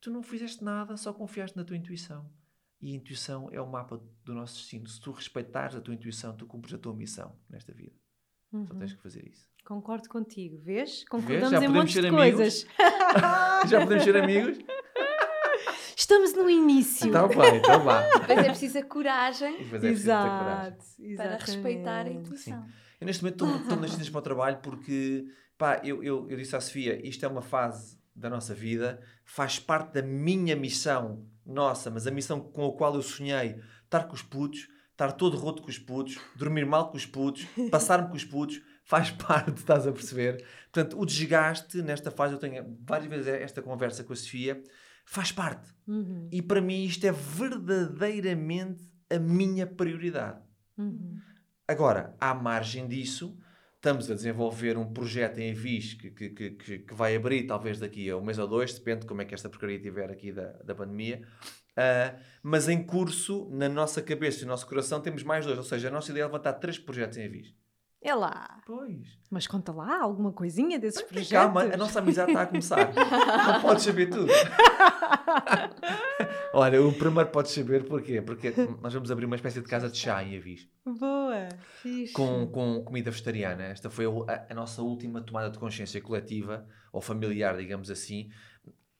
[0.00, 2.30] Tu não fizeste nada, só confiaste na tua intuição.
[2.80, 4.86] E a intuição é o mapa do nosso destino.
[4.86, 7.94] Se tu respeitares a tua intuição, tu cumpres a tua missão nesta vida.
[8.50, 8.66] Só Uhum.
[8.78, 9.48] tens que fazer isso.
[9.64, 10.90] Concordo contigo, vês?
[11.00, 11.08] Vês?
[11.08, 12.34] Concordamos Já em podemos montes ser de amigos?
[12.36, 12.66] coisas.
[13.70, 14.58] Já podemos ser amigos?
[16.04, 17.08] Estamos no início.
[17.08, 18.02] Então bem, então vá.
[18.20, 20.76] Depois é preciso a coragem é preciso ter coragem.
[21.00, 22.66] Exato, para respeitar a intuição.
[23.00, 25.24] Eu neste momento estou- estou nas tintas para o trabalho porque,
[25.56, 29.58] pá, eu, eu, eu disse à Sofia, isto é uma fase da nossa vida, faz
[29.58, 34.12] parte da minha missão, nossa, mas a missão com a qual eu sonhei, estar com
[34.14, 38.14] os putos, estar todo roto com os putos, dormir mal com os putos, passar-me com
[38.14, 40.44] os putos, faz parte, estás a perceber?
[40.70, 44.62] Portanto, o desgaste nesta fase, eu tenho várias vezes esta conversa com a Sofia,
[45.04, 45.72] faz parte.
[45.86, 50.40] Uhum, E para mim isto é verdadeiramente a minha prioridade.
[50.78, 51.18] uhum.
[51.66, 53.38] Agora, à margem disso,
[53.76, 58.10] estamos a desenvolver um projeto em Avis que, que, que, que- vai abrir talvez daqui
[58.10, 60.52] a um mês ou dois, depende de como é que esta porcaria estiver aqui da,
[60.62, 61.26] da pandemia.
[61.76, 65.56] Ah, mas em curso, na nossa cabeça e no nosso coração, temos mais dois.
[65.58, 67.54] Ou seja, a nossa ideia é levantar três projetos em Avis.
[68.04, 68.60] É lá.
[68.66, 69.18] Pois.
[69.30, 71.30] Mas conta lá alguma coisinha desses Mas projetos.
[71.30, 72.92] Calma, a nossa amizade está a começar.
[73.54, 74.30] Não podes saber tudo.
[76.52, 78.20] Olha, o primeiro podes saber porquê?
[78.20, 80.68] Porque nós vamos abrir uma espécie de casa de chá em Avis.
[80.84, 81.48] Boa.
[81.80, 82.12] Fixe.
[82.12, 83.64] com, com comida vegetariana.
[83.64, 88.28] Esta foi a, a nossa última tomada de consciência coletiva ou familiar, digamos assim.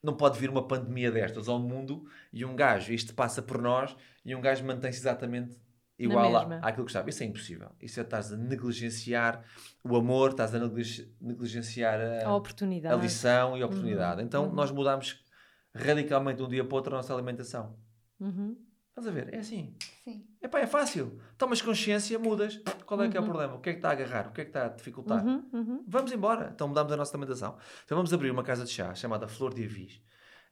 [0.02, 3.94] Não pode vir uma pandemia destas ao mundo e um gajo, isto passa por nós,
[4.24, 5.62] e um gajo mantém-se exatamente
[5.98, 7.08] igual à- àquilo que estava.
[7.08, 7.70] Isso é impossível.
[7.80, 9.42] Isso é estás a negligenciar
[9.82, 12.94] o amor, estás a negligen- negligenciar a, A oportunidade.
[12.94, 14.20] a lição e a oportunidade.
[14.20, 14.52] Uhum, Então uhum.
[14.54, 15.22] nós mudámos
[15.74, 17.76] radicalmente de um dia para o outro a nossa alimentação.
[18.20, 18.56] Uhum.
[18.90, 19.34] Estás a ver?
[19.34, 19.74] É assim.
[20.04, 20.24] Sim.
[20.40, 21.18] Epá, é fácil.
[21.36, 22.60] Tomas consciência, mudas.
[22.86, 23.28] Qual é que é o Uhum.
[23.28, 23.54] problema?
[23.54, 24.28] O que é que está a agarrar?
[24.28, 25.24] O que é que está a dificultar?
[25.24, 25.84] Uhum, uhum.
[25.88, 26.50] Vamos embora.
[26.54, 27.56] Então mudamos a nossa alimentação.
[27.84, 30.00] Então vamos abrir uma casa de chá chamada Flor de Avis.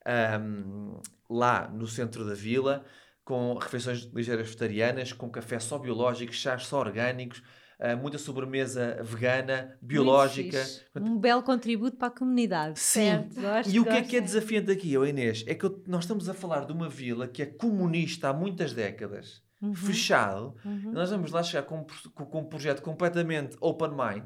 [0.05, 1.01] ahm,
[1.31, 2.85] lá no centro da vila,
[3.25, 7.43] com refeições ligeiras vegetarianas, com café só biológico, chás só orgânicos,
[7.79, 10.63] ah, muita sobremesa vegana, biológica.
[10.97, 12.79] Um belo contributo para a comunidade.
[12.79, 13.01] Sim.
[13.11, 13.41] Certo.
[13.41, 14.11] Gosto, E o que é gosto.
[14.11, 15.45] que é desafiante aqui, oh Inês?
[15.47, 18.73] É que eu- nós estamos a falar de uma vila que é comunista há muitas
[18.73, 20.91] décadas, Uhum, fechado, uhum.
[20.93, 24.25] nós vamos lá chegar um com- com um projeto completamente open mind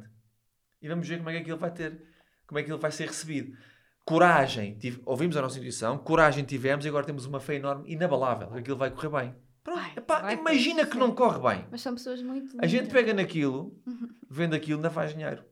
[0.81, 2.03] e vamos ver como é que aquilo vai ter,
[2.47, 3.55] como é que ele vai ser recebido.
[4.07, 8.55] Coragem, tive- ouvimos a nossa intuição, coragem tivemos e agora temos uma fé enorme, inabalável,
[8.55, 9.35] aquilo vai correr bem.
[9.63, 11.67] Pronto, Vai, epá, imagina que não corre bem.
[11.71, 12.57] Mas são pessoas muito.
[12.61, 12.93] A gente lindas.
[12.93, 13.77] pega naquilo,
[14.31, 15.43] vende aquilo, ainda faz dinheiro.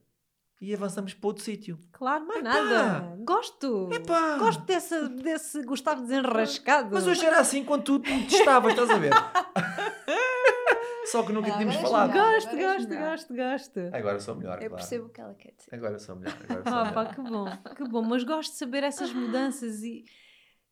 [0.60, 1.76] E avançamos para outro sítio.
[1.92, 2.40] Claro, Epá!
[2.40, 3.16] nada.
[3.24, 3.90] Gosto.
[3.92, 4.38] Epá!
[4.38, 6.90] Gosto dessa, desse Gustavo desenrascado.
[6.92, 9.10] Mas hoje era assim quando tu testavas, estás a ver?
[11.14, 12.10] Só que nunca Ah, tínhamos falado.
[12.10, 12.32] melhor.
[12.34, 13.80] Gosto, gosto, gosto, gosto.
[13.92, 14.74] Agora sou melhor, Eu claro.
[14.74, 15.74] percebo o que ela quer dizer.
[15.74, 16.36] Agora sou melhor.
[16.42, 16.94] Agora sou Ah, melhor.
[16.94, 18.02] pá, que bom, que bom.
[18.02, 20.04] Mas gosto de saber essas mudanças e,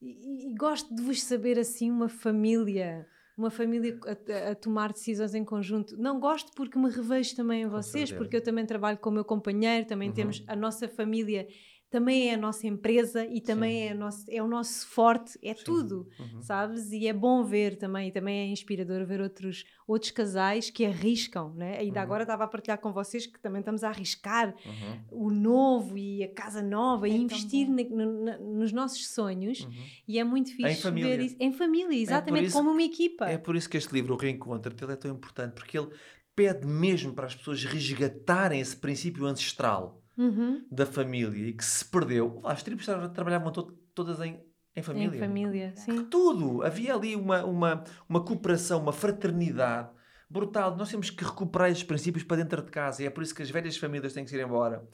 [0.01, 5.35] e- e gosto de vos saber assim uma família, uma família a, a tomar decisões
[5.35, 5.97] em conjunto.
[5.97, 9.25] Não gosto porque me revejo também em vocês, porque eu também trabalho com o meu
[9.25, 10.15] companheiro, também Uhum.
[10.15, 11.47] temos a nossa família,
[11.93, 15.55] também é a nossa empresa e também é, a nosso, é o nosso forte, é
[15.55, 15.63] Sim.
[15.65, 16.09] tudo.
[16.19, 16.41] Uhum.
[16.43, 16.91] Sabes?
[16.91, 21.53] E é bom ver também, e também é inspirador ver outros, outros casais que arriscam,
[21.55, 21.77] né?
[21.79, 22.03] Ainda Uhum.
[22.05, 25.27] agora estava a partilhar com vocês que também estamos a arriscar Uhum.
[25.27, 29.71] o novo e a casa nova É e investir na- na- nos nossos sonhos Uhum.
[30.09, 31.17] e é muito fixe família.
[31.17, 33.27] ver isso em família, exatamente isso- como uma equipa.
[33.29, 35.89] É por isso que este livro, O Reencontro, ele é tão importante, porque ele
[36.35, 40.67] pede mesmo para as pessoas resgatarem esse princípio ancestral Uhum.
[40.71, 42.41] da família e que se perdeu.
[42.45, 44.41] As tribos tra- trabalhavam to- todas em,
[44.77, 45.17] em família.
[45.17, 46.05] Em família, sim.
[46.07, 46.63] Tudo.
[46.63, 49.91] Havia ali uma, uma, uma cooperação, uma fraternidade
[50.29, 50.77] brutal.
[50.77, 53.43] Nós temos que recuperar esses princípios para dentro de casa e é por isso que
[53.43, 54.87] as velhas famílias têm que ir embora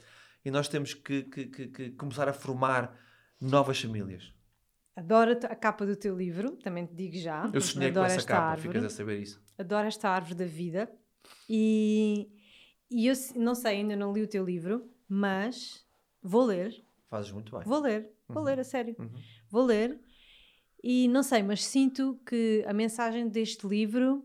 [0.44, 2.96] e nós temos que, que- que- que começar a formar
[3.40, 4.32] novas famílias.
[4.96, 7.48] Adoro a capa do teu livro, também te digo já.
[7.52, 8.68] Eu sonhei com essa capa, árvore.
[8.78, 9.40] ficas a saber isso.
[9.56, 10.90] Adoro esta árvore da vida.
[11.48, 12.28] E,
[12.90, 15.84] e eu não sei, ainda não li o teu livro, mas
[16.22, 16.84] vou ler.
[17.08, 17.62] Fazes muito bem.
[17.66, 18.44] Vou ler, vou Uhum.
[18.44, 18.94] ler, a sério.
[18.98, 19.10] Uhum.
[19.50, 19.98] Vou ler.
[20.82, 24.24] E não sei, mas sinto que a mensagem deste livro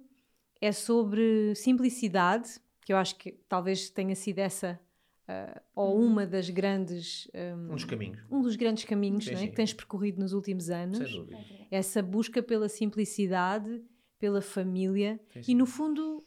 [0.61, 4.79] é sobre simplicidade, que eu acho que talvez tenha sido essa
[5.27, 6.05] ah, ou Uhum.
[6.05, 8.19] uma das grandes um, Um dos caminhos.
[8.29, 9.47] um dos grandes caminhos Sim, é, sim.
[9.47, 10.97] que tens percorrido nos últimos anos.
[10.97, 11.39] Sem dúvida.
[11.71, 13.81] Essa busca pela simplicidade,
[14.19, 16.23] pela família Sim, e no fundo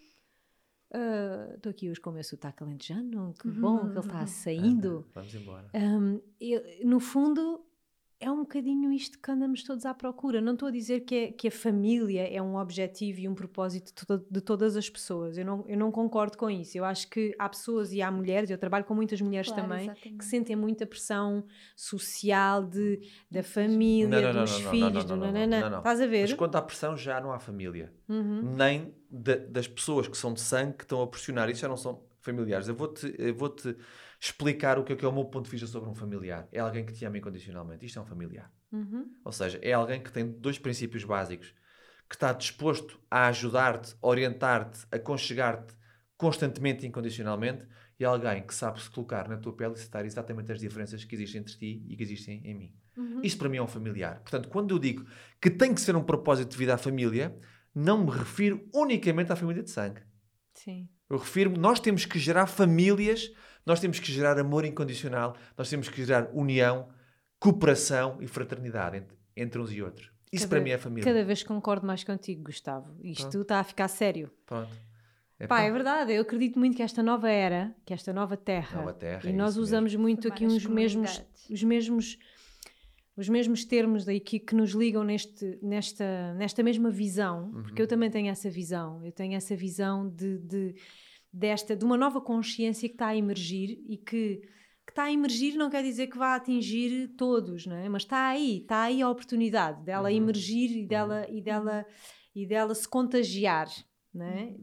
[1.57, 4.89] estou aqui hoje com o meu sotaque alentejano, que Uhum, bom que ele está saindo.
[4.99, 5.71] Anda, Vamos embora.
[5.75, 7.66] Um, eu- no fundo,
[8.19, 10.41] é um bocadinho isto que andamos todos à procura.
[10.41, 13.89] Não estou a dizer que, é- que a família é um objetivo e um propósito
[13.95, 15.37] de, to- de todas as pessoas.
[15.37, 16.79] Eu não, eu não concordo com isso.
[16.79, 19.85] Eu acho que há pessoas e há mulheres, eu trabalho com muitas mulheres Claro, também,
[19.91, 20.19] exatamente.
[20.19, 21.45] que sentem muita pressão
[21.75, 23.01] social de,
[23.31, 25.61] da família, Não, dos não, não, filhos, não, do não, não, nananã.
[25.61, 25.79] não, não.
[25.79, 26.23] Estás a ver?
[26.23, 27.93] Mas quando há pressão, já não há família.
[28.09, 28.55] Uhum.
[28.57, 31.51] Nem da- das pessoas que são de sangue que estão a pressionar.
[31.51, 32.67] Isso já não são familiares.
[32.67, 33.77] Eu vou-te eu vou-te
[34.21, 36.49] explicar o que é, que é o meu ponto de vista sobre um familiar.
[36.53, 37.85] É alguém que te ama incondicionalmente.
[37.85, 38.53] Isto é um familiar.
[38.73, 39.12] Uhum.
[39.25, 41.55] Ou seja, é alguém que tem dois princípios básicos.
[42.09, 45.75] Que está disposto a ajudar-te, orientar-te, aconchegar-te
[46.17, 47.67] constantemente e incondicionalmente.
[47.99, 51.05] E é alguém que sabe se colocar na tua pele e citar exatamente as diferenças
[51.05, 52.75] que existem entre ti e que existem em mim.
[52.97, 53.21] Uhum.
[53.23, 54.21] Isso para mim é um familiar.
[54.21, 55.07] Portanto, quando eu digo
[55.41, 57.37] que tem que ser um propósito de vida à família,
[57.75, 60.01] não me refiro unicamente à família de sangue.
[60.55, 60.89] Sim.
[61.09, 63.31] Eu refiro, nós temos que gerar famílias,
[63.67, 66.89] nós temos que gerar amor incondicional, nós temos que gerar união,
[67.39, 70.11] cooperação e fraternidade entre, entre uns e outros.
[70.33, 71.05] Isso Cada- para mim é família.
[71.05, 72.95] Cada vez concordo mais contigo, Gustavo.
[73.03, 73.43] Isto Pronto.
[73.43, 74.31] está a ficar sério.
[74.47, 74.71] Pronto.
[75.39, 76.12] É Pá, é verdade.
[76.14, 79.33] Eu acredito muito que esta nova era, que esta nova terra, Nova terra, e é
[79.33, 82.19] nós usamos muito Formar aqui uns mesmos, os mesmos,
[83.17, 87.85] os mesmos termos daí que, que nos ligam neste, nesta, nesta mesma visão, porque Uhum.
[87.85, 89.05] eu também tenho essa visão.
[89.05, 90.75] Eu tenho essa visão de, de
[91.37, 94.41] desta de uma nova consciência que está a emergir e que
[94.87, 97.89] que está a emergir não quer dizer que vá atingir todos, não é?
[97.89, 100.16] Mas está aí, está aí a oportunidade dela Uhum.
[100.16, 101.84] emergir e dela e dela
[102.32, 103.68] e dela se contagiar,
[104.14, 104.55] não é?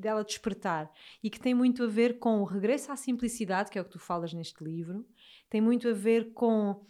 [0.00, 0.90] Dela despertar
[1.22, 3.92] e que tem muito a ver com o regresso à simplicidade, que é o que
[3.92, 5.06] tu falas neste livro,
[5.48, 6.84] tem muito a ver com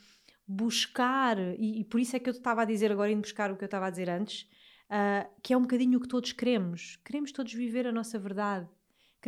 [0.47, 3.57] buscar, e, e por isso é que eu estava a dizer agora, indo buscar o
[3.57, 4.49] que eu estava a dizer antes,
[4.89, 6.97] ah, que é um bocadinho o que todos queremos.
[7.05, 8.67] Queremos todos viver a nossa verdade.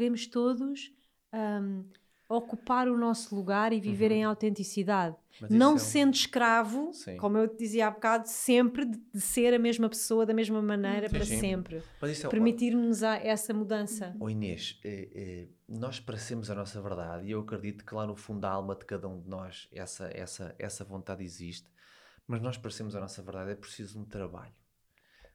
[0.01, 0.90] Queremos todos
[1.30, 1.82] ahm,
[2.26, 4.16] ocupar o nosso lugar e viver Uhum.
[4.16, 5.14] em autenticidade.
[5.51, 7.18] Não é um- sendo escravo, Sim.
[7.18, 10.62] como eu te dizia há bocado, sempre de, de ser a mesma pessoa da mesma
[10.62, 11.38] maneira Sim, para sim.
[11.38, 11.76] sempre.
[12.01, 14.16] É Permitir-nos essa mudança.
[14.18, 18.16] Oh Inês, eh, eh, nós parecemos a nossa verdade e eu acredito que lá no
[18.16, 21.68] fundo da alma de cada um de nós essa, essa, essa vontade existe,
[22.26, 24.55] mas nós parecemos a nossa verdade, é preciso um trabalho,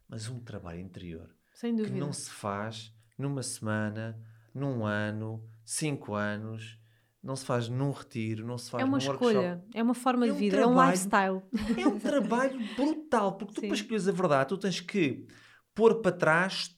[0.07, 4.20] mas um trabalho interior Sem que não se faz numa semana,
[4.56, 6.80] num ano, cinco anos,
[7.22, 9.26] não se faz num retiro, não se faz É uma num workshop.
[9.36, 10.91] escolha, é uma forma É de um vida, é um trabalho.
[10.91, 11.41] lifestyle.
[11.84, 13.68] É um trabalho brutal, porque tu Sim.
[13.68, 15.28] para escolheres a verdade, tu tens que
[15.74, 16.74] pôr para trás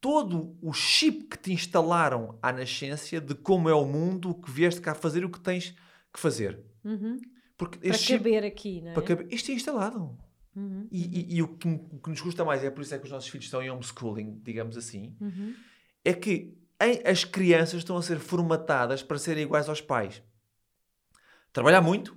[0.00, 4.50] todo o chip que te instalaram à nascença de como é o mundo, o que
[4.50, 5.74] vieste cá fazer e o que tens
[6.12, 6.60] que fazer.
[6.84, 7.18] Uhum.
[7.56, 8.94] Porque Para este chip- caber aqui, não é?
[8.94, 10.18] para caber- isto é instalado.
[10.54, 12.98] Uhum, E, e- e o, que, o que nos custa mais, é por isso é
[12.98, 15.54] que os nossos filhos estão em homeschooling, digamos assim, uhum.
[16.04, 20.22] é que as crianças estão a ser formatadas para serem iguais aos pais.
[21.52, 22.16] Trabalhar muito,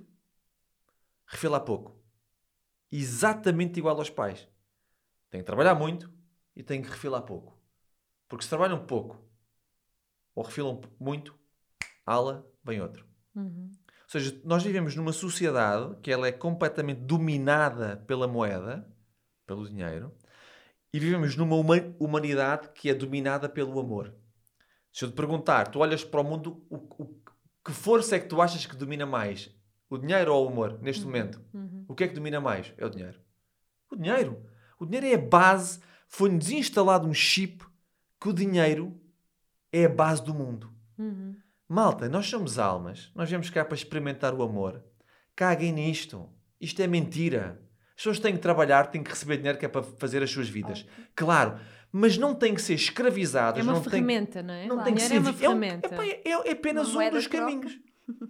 [1.26, 1.96] refilar pouco.
[2.90, 4.48] Exatamente igual aos pais.
[5.30, 6.10] Têm que trabalhar muito
[6.56, 7.56] e têm que refilar pouco.
[8.26, 9.24] Porque se trabalham pouco
[10.34, 11.38] ou refilam muito,
[12.06, 13.04] ala, vem outro.
[13.34, 13.70] Uhum.
[13.72, 18.88] Ou seja, nós vivemos numa sociedade que ela é completamente dominada pela moeda,
[19.46, 20.14] pelo dinheiro,
[20.92, 24.14] e vivemos numa huma- humanidade que é dominada pelo amor.
[24.92, 27.18] Se eu te perguntar, tu olhas para o mundo, o, o-
[27.64, 29.50] que força é que tu achas que domina mais?
[29.90, 31.40] O dinheiro ou o amor, neste momento?
[31.52, 31.84] Uhum.
[31.88, 32.72] O que é que domina mais?
[32.76, 33.18] É o dinheiro.
[33.90, 34.42] O dinheiro.
[34.78, 35.80] O dinheiro é a base.
[36.08, 37.64] Foi-nos desinstalado um chip
[38.20, 38.98] que o dinheiro
[39.72, 40.72] é a base do mundo.
[40.98, 41.36] Uhum.
[41.68, 44.82] Malta, nós somos almas, nós viemos cá para experimentar o amor.
[45.36, 46.28] Caguem nisto.
[46.60, 47.60] Isto é mentira.
[47.90, 50.48] As pessoas têm que trabalhar, têm que receber dinheiro que é para fazer as suas
[50.48, 50.86] vidas.
[51.14, 51.58] Claro,
[51.92, 53.60] mas não têm que ser escravizadas.
[53.60, 54.66] É uma não ferramenta, não é?
[54.66, 55.16] não O tem que dinheiro ser.
[55.16, 55.86] é uma é, um- ferramenta.
[55.94, 57.78] epá, é- é apenas Uma um dos caminhos.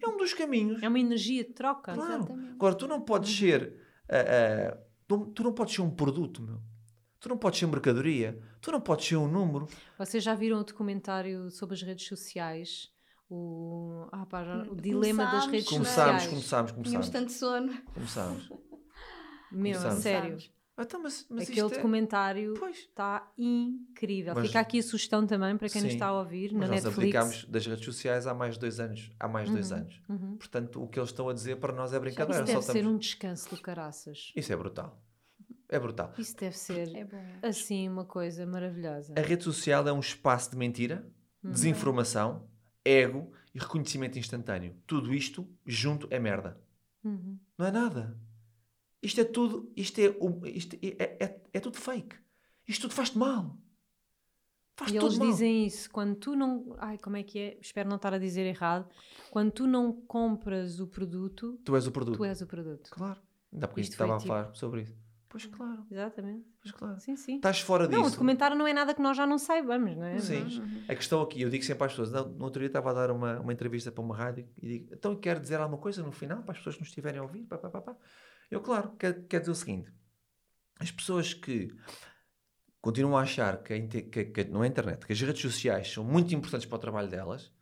[0.02, 0.82] É um dos caminhos.
[0.82, 1.92] É uma energia de troca.
[1.94, 2.14] Claro.
[2.14, 2.52] Exatamente.
[2.52, 3.74] Agora, tu não podes ser.
[4.08, 6.60] ah, ah, tu, tu não podes ser um produto, meu.
[7.20, 8.40] Tu não podes ser mercadoria.
[8.60, 9.66] Tu não podes ser um número.
[9.98, 12.90] Vocês já viram o documentário sobre as redes sociais?
[13.30, 16.26] O, ah, pá, já- o Hum, dilema das começámos, redes Começámos, sociais.
[16.28, 17.08] começámos, Tínhamos começámos.
[17.10, 17.82] tanto sono.
[17.92, 18.48] Começámos.
[19.50, 20.02] Meu, a começámos.
[20.02, 20.38] sério.
[20.80, 22.76] Então, mas, mas Aquele é- documentário Pois.
[22.78, 24.34] está incrível.
[24.34, 25.96] Mas- Fica aqui a sugestão também para quem nos Sim.
[25.96, 26.98] está a ouvir Mas na nós Netflix.
[27.16, 29.10] aplicámos das redes sociais há mais de dois anos.
[29.18, 30.00] Há mais de dois anos.
[30.08, 30.36] Uhum.
[30.36, 32.44] Portanto, o que eles estão a dizer para nós é Isso brincadeira.
[32.44, 34.32] deve Só ser estamos- um descanso do caraças.
[34.36, 35.02] Isso é brutal.
[35.68, 36.12] É brutal.
[36.16, 37.22] Isso deve ser É bom.
[37.42, 39.12] assim uma coisa maravilhosa.
[39.16, 41.04] A rede social é um espaço de mentira,
[41.42, 41.50] Uhum.
[41.50, 42.48] desinformação,
[42.84, 44.74] ego e reconhecimento instantâneo.
[44.86, 46.58] Tudo isto junto é merda.
[47.04, 47.38] Uhum.
[47.58, 48.16] Não é nada.
[49.02, 50.14] Isto é tudo, isto é,
[50.48, 52.16] isto é, é, é- é tudo fake.
[52.66, 53.56] Isto tudo faz-te mal.
[54.76, 55.28] Faz E eles mal.
[55.28, 56.76] dizem isso, quando tu não.
[56.78, 57.58] Ai, como é que é?
[57.60, 58.88] Espero não estar a dizer errado.
[59.30, 62.16] Quando tu não compras o produto, Tu és o produto.
[62.16, 62.90] tu és o produto.
[62.90, 63.20] Claro.
[63.52, 64.96] Ainda pouco Isto estava a tipo- falar sobre isso.
[65.30, 66.46] Pois claro, Exatamente.
[66.62, 67.00] pois claro.
[67.00, 67.36] Sim, sim.
[67.36, 68.12] Estás fora Não, o disso.
[68.14, 70.18] documentário não é nada que nós já não saibamos, não é?
[70.20, 70.42] Sim.
[70.58, 70.84] Uhum.
[70.88, 73.10] A questão aqui, eu digo sempre às pessoas, não, no outro dia estava a dar
[73.10, 76.42] uma, uma entrevista para uma rádio e digo, então quero dizer alguma coisa no final
[76.42, 77.44] para as pessoas que nos estiverem a ouvir?
[77.44, 77.96] Pá, pá, pá, pá.
[78.50, 79.92] Eu, claro, quero, quero dizer o seguinte:
[80.78, 81.68] as pessoas que
[82.80, 86.04] continuam a achar que a, que, que não é internet, que as redes sociais são
[86.04, 87.52] muito importantes para o trabalho delas,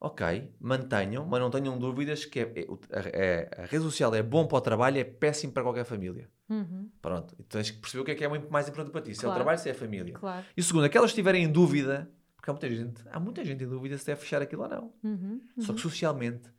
[0.00, 4.46] ok, mantenham, mas não tenham dúvidas que é- é- é- a rede social é bom
[4.46, 6.30] para o trabalho, é péssimo para qualquer família.
[6.48, 9.00] Uhum, Pronto, então tens que perceber o que é que é muito mais importante para
[9.02, 9.34] ti, se é o Claro.
[9.38, 10.14] trabalho, se é a família.
[10.14, 10.44] claro.
[10.56, 13.68] E segundo, aquelas que estiverem em dúvida, porque há muita gente, há muita gente em
[13.68, 14.94] dúvida se deve fechar aquilo ou não.
[15.02, 16.50] Uhum, Só que socialmente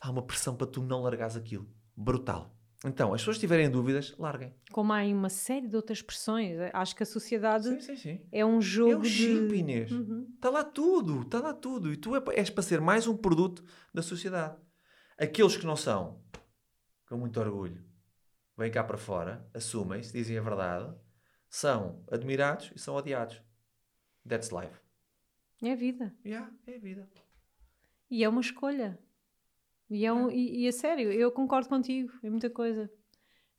[0.00, 1.66] há uma pressão para tu não largares aquilo.
[1.96, 2.54] Brutal.
[2.86, 4.54] Então, as pessoas que estiverem em dúvidas, larguem.
[4.70, 6.58] Como há aí uma série de outras expressões.
[6.72, 8.28] Acho que a sociedade Sim, sim, sim.
[8.30, 9.08] é um jogo É um de.
[9.08, 9.90] chip, Inês.
[9.90, 10.30] Uhum.
[10.34, 11.90] Está lá tudo, está lá tudo.
[11.92, 14.56] E tu é és para ser mais um produto da sociedade.
[15.18, 16.22] Aqueles que não são,
[17.08, 17.82] com muito orgulho,
[18.56, 20.94] vêm cá para fora, assumem-se, dizem a verdade,
[21.48, 23.40] são admirados e são odiados.
[24.28, 24.78] That's life.
[25.62, 26.14] É a vida.
[26.24, 27.08] Yeah, é a vida.
[28.10, 28.98] E é uma escolha.
[29.90, 32.12] E é, um, e, e a sério, eu concordo contigo.
[32.22, 32.90] É muita coisa.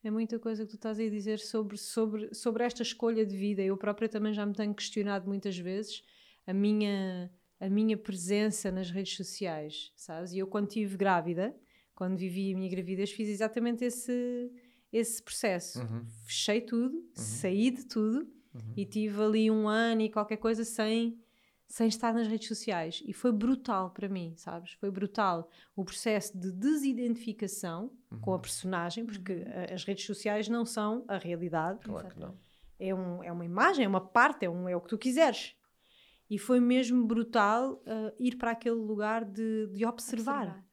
[0.04, 3.36] É muita coisa que tu estás aí a dizer sobre, sobre, sobre esta escolha de
[3.36, 3.64] vida.
[3.64, 6.04] Eu própria também já me tenho questionado muitas vezes
[6.46, 10.32] a minha, a minha presença nas redes sociais, sabes?
[10.32, 11.56] E eu, quando estive grávida,
[11.96, 14.52] quando vivi a minha gravidez, fiz exatamente esse,
[14.94, 15.80] esse processo.
[15.80, 16.06] Uhum.
[16.26, 18.74] Fechei tudo, saí de tudo Uhum.
[18.78, 21.20] e tive ali um ano e qualquer coisa sem,
[21.68, 23.02] sem estar nas redes sociais.
[23.06, 24.74] E foi brutal para mim, sabes?
[24.74, 27.92] Foi brutal o processo de desidentificação
[28.22, 28.38] com Uhum.
[28.38, 31.80] a personagem, porque a- as redes sociais não são a realidade.
[31.80, 32.38] Claro que não.
[32.80, 35.56] É, um, é uma imagem, é uma parte, é, um, é o que tu quiseres.
[36.30, 40.64] E foi mesmo brutal ah, ir para aquele lugar de, de observar,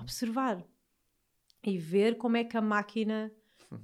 [0.00, 0.64] observar.
[1.64, 3.30] E ver como é que a máquina.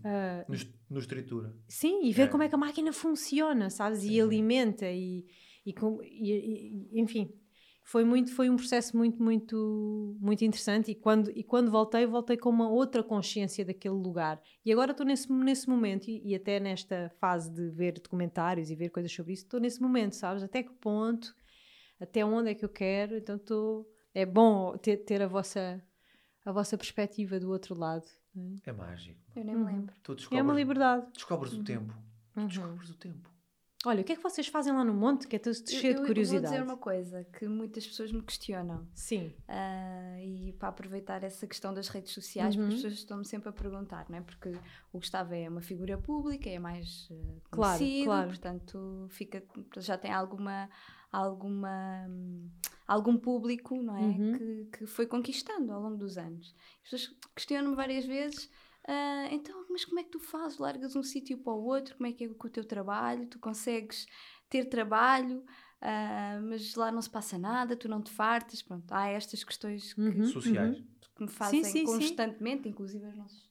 [0.04, 1.54] ah, Nos, nos tritura.
[1.68, 2.28] Sim, e ver É.
[2.28, 4.00] como é que a máquina funciona, sabes?
[4.00, 4.20] Sim, e sim.
[4.20, 5.26] alimenta e,
[5.68, 7.32] e, com- e- e- enfim,
[7.82, 12.36] foi muito foi um processo muito muito muito interessante e quando e quando voltei voltei
[12.36, 16.60] com uma outra consciência daquele lugar e agora estou nesse nesse momento e, e até
[16.60, 20.42] nesta fase de ver documentários e ver coisas sobre isso estou nesse momento, sabes?
[20.42, 21.34] Até que ponto,
[21.98, 23.16] até onde é que eu quero?
[23.16, 25.82] Então estou é bom ter, ter a vossa
[26.44, 28.06] a vossa perspectiva do outro lado.
[28.36, 28.70] é?
[28.70, 29.18] É mágico.
[29.36, 29.66] Eu nem me Uhum.
[29.66, 29.94] lembro.
[30.02, 31.06] Tu É uma liberdade.
[31.12, 31.92] descobres o tempo.
[32.34, 32.46] Tu Uhum.
[32.46, 33.30] descobres o tempo.
[33.86, 35.28] Olha, o que é que vocês fazem lá no monte?
[35.28, 36.46] Que é tudo cheio eu, de curiosidade.
[36.46, 38.88] Eu vou dizer uma coisa que muitas pessoas me questionam.
[38.92, 39.32] Sim.
[39.48, 42.62] Uh, e para aproveitar essa questão das redes sociais, Uhum.
[42.62, 44.20] porque as pessoas estão-me sempre a perguntar, não é?
[44.20, 44.48] Porque
[44.92, 48.28] o Gustavo é uma figura pública, é mais uh, Claro, conhecido, claro.
[48.28, 49.44] portanto fica,
[49.76, 50.68] já tem alguma,
[51.12, 52.04] alguma,
[52.86, 54.00] algum público, não é?
[54.00, 54.32] Uhum.
[54.38, 56.52] Que, que foi conquistando ao longo dos anos.
[56.84, 58.50] As pessoas questionam-me várias vezes.
[58.88, 60.58] "Ah, então, mas como é que tu fazes?
[60.58, 61.94] Largas um sítio para o outro?
[61.96, 63.26] Como é que é com o teu trabalho?
[63.28, 64.06] Tu consegues
[64.48, 65.44] ter trabalho,
[65.80, 68.62] ah, mas lá não se passa nada, tu não te fartas.
[68.62, 70.78] Pronto, há estas questões que, Uhum, Sociais.
[70.78, 70.86] uhum.
[71.16, 71.84] que me fazem sim, sim.
[71.84, 73.50] constantemente, inclusive aos nossos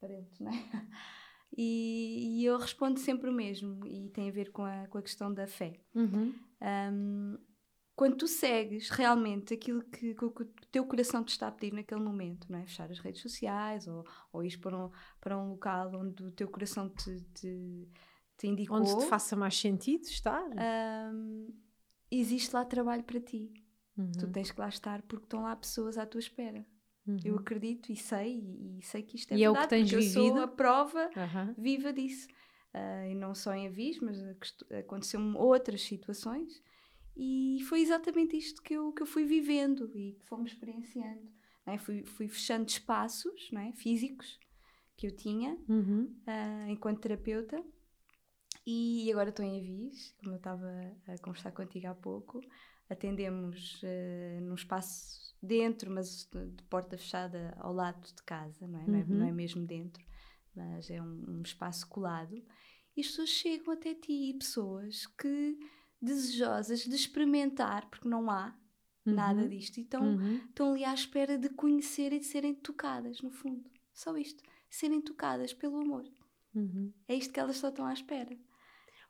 [0.00, 0.52] parentes, não é?
[1.58, 5.02] E, e eu respondo sempre o mesmo, e tem a ver com a, com a
[5.02, 5.80] questão da fé.
[5.94, 6.34] Uhum.
[6.60, 7.38] Um,
[7.96, 10.30] quando tu segues realmente aquilo que, que o
[10.70, 12.66] teu coração te está a pedir naquele momento, não é?
[12.66, 14.90] Fechar as redes sociais ou, ou ir para um,
[15.20, 17.88] para um local onde o teu coração te, te,
[18.36, 20.48] te indicou, Onde te faça mais sentido estar.
[21.12, 21.48] um,
[22.10, 23.52] existe lá trabalho para ti.
[23.96, 26.66] Uhum, Tu tens que lá estar porque estão lá pessoas à tua espera.
[27.06, 27.20] uhum.
[27.24, 29.68] Eu acredito e sei, e, e sei que isto é E é o verdade, que
[29.68, 30.40] tens porque eu sou vivido?
[30.40, 31.56] a prova Aham.
[31.56, 32.28] viva disso.
[32.72, 34.18] Ah, e não só em aviso, mas
[34.70, 36.62] aconteceu-me outras situações
[37.16, 41.28] e foi exatamente isto que eu, que eu fui vivendo e que fomos experienciando.
[41.66, 41.78] é?
[41.78, 43.72] Fui, fui fechando espaços não é?
[43.72, 44.38] físicos
[44.96, 46.14] que eu tinha Uhum.
[46.26, 47.62] ah, enquanto terapeuta
[48.66, 50.68] e agora estou em aviso, como eu estava
[51.06, 52.40] a conversar contigo há pouco.
[52.90, 58.86] Atendemos ah, num espaço dentro, mas de, porta fechada ao lado de casa, não é?
[58.86, 59.06] Não, é, Uhum.
[59.18, 60.04] não é mesmo dentro,
[60.54, 62.34] mas é um, um espaço colado.
[62.96, 65.58] E as pessoas chegam até ti, pessoas que
[66.06, 68.54] desejosas de experimentar, porque não há
[69.04, 69.48] nada Uhum.
[69.48, 70.36] disto, e estão, Uhum.
[70.48, 73.70] estão ali à espera de conhecer e de serem tocadas, no fundo.
[73.92, 76.04] Só isto, serem tocadas pelo amor.
[76.54, 76.92] Uhum.
[77.08, 78.36] É isto que elas só estão à espera.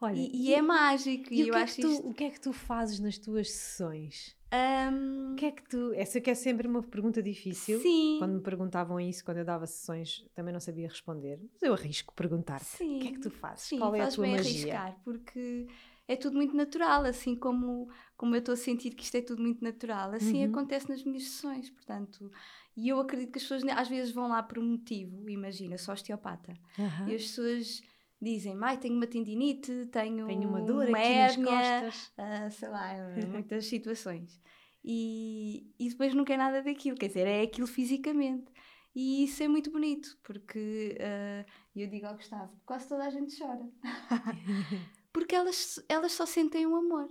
[0.01, 2.09] Olha, E, e é mágico, e, e o eu que, é acho que tu, isto.
[2.09, 4.37] o que é que tu fazes nas tuas sessões?
[4.53, 5.93] Ahm, O que é que tu.
[5.95, 7.81] Essa que é sempre uma pergunta difícil.
[7.81, 11.41] sim, Quando me perguntavam isso, quando eu dava sessões, também não sabia responder.
[11.53, 12.61] Mas eu arrisco perguntar.
[12.61, 12.99] sim.
[12.99, 13.65] O que é que tu fazes?
[13.65, 14.51] Sim, Qual é a tua bem magia?
[14.79, 15.67] arriscar, porque
[16.09, 19.43] é tudo muito natural, assim como, como eu estou a sentir que isto é tudo
[19.43, 20.51] muito natural, assim Uhum.
[20.51, 22.31] acontece nas minhas sessões, portanto,
[22.77, 25.93] e eu acredito que as pessoas às vezes vão lá por um motivo, imagina, sou
[25.95, 27.11] osteopata, Aham.
[27.11, 27.83] e as pessoas
[28.21, 32.13] dizem, ai, tenho uma tendinite, tenho, Tenho uma dor uma aqui hérnia, nas costas.
[32.19, 32.95] ah, sei lá,
[33.33, 34.41] muitas situações.
[34.85, 38.47] E, e depois não quer nada daquilo, quer dizer, é aquilo fisicamente.
[38.95, 41.45] E isso é muito bonito, porque ah,
[41.75, 43.69] eu digo ao Gustavo, quase toda a gente chora.
[45.17, 47.09] porque elas, elas só sentem o amor.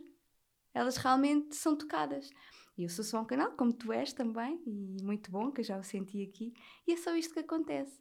[0.76, 2.30] Elas realmente são tocadas.
[2.78, 5.66] E eu sou só um canal, como tu és também, e muito bom, que eu
[5.66, 6.54] já o senti aqui.
[6.88, 8.00] E é só isto que acontece.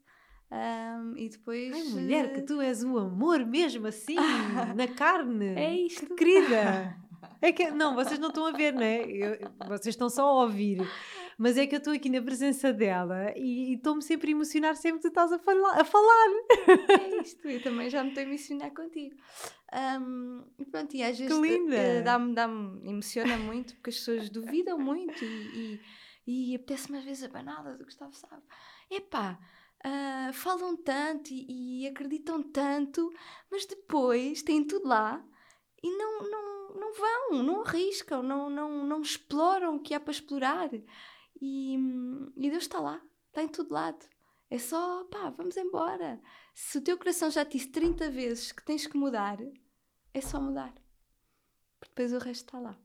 [0.50, 1.74] Ahm, e depois.
[1.74, 4.14] Ai, mulher, que eh, tu és o amor mesmo assim,
[4.76, 5.54] na carne.
[5.56, 6.06] É isto.
[6.08, 7.02] Que querida.
[7.40, 9.02] É que, não, vocês não estão a ver, não é?
[9.04, 10.78] Eu- vocês estão só a ouvir.
[11.38, 14.98] Mas é que eu estou aqui na presença dela e estou-me sempre a emocionar sempre
[14.98, 15.80] que tu estás a falar.
[15.80, 16.28] A falar.
[17.00, 19.16] É isto, eu também já me estou a emocionar contigo.
[19.72, 21.76] Ahm, e pronto, e às vezes linda!
[21.76, 25.80] eh, dá-me, dá-me, emociona muito porque as pessoas duvidam muito e,
[26.26, 28.42] e, e apetece-me às vezes a banada do Gustavo sabe.
[28.90, 29.38] Epá,
[29.84, 33.12] ah, falam tanto e, e acreditam tanto,
[33.50, 35.22] mas depois têm tudo lá
[35.82, 40.12] e não, não, não vão, não arriscam, não, não, não exploram o que há para
[40.12, 40.70] explorar.
[41.46, 41.74] E,
[42.36, 43.98] e Deus está lá, está em todo lado.
[44.48, 46.18] É só, pá, vamos embora.
[46.54, 49.38] Se o teu coração já te disse 30 vezes que tens que mudar,
[50.14, 50.72] é só mudar.
[51.78, 52.78] Porque depois o resto está lá.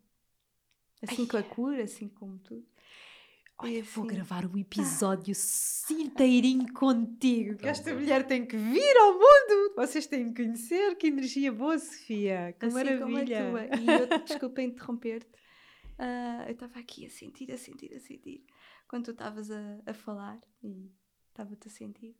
[1.01, 2.68] Assim com a cura, assim como tudo.
[3.60, 4.16] Olha, vou Sim.
[4.16, 5.34] gravar um episódio
[5.89, 7.57] inteirinho contigo.
[7.57, 9.76] Que esta mulher tem que vir ao mundo.
[9.78, 10.95] Vocês têm que conhecer.
[10.95, 12.55] Que energia boa, Sofia.
[12.60, 13.05] Que assim maravilha.
[13.05, 13.80] como a tua.
[13.80, 15.30] E eu, desculpa interromper-te,
[15.99, 18.45] ah, eu estava aqui a sentir, a sentir, a sentir.
[18.87, 20.89] Quando tu estavas a, a falar e
[21.27, 22.15] estava-te a sentir.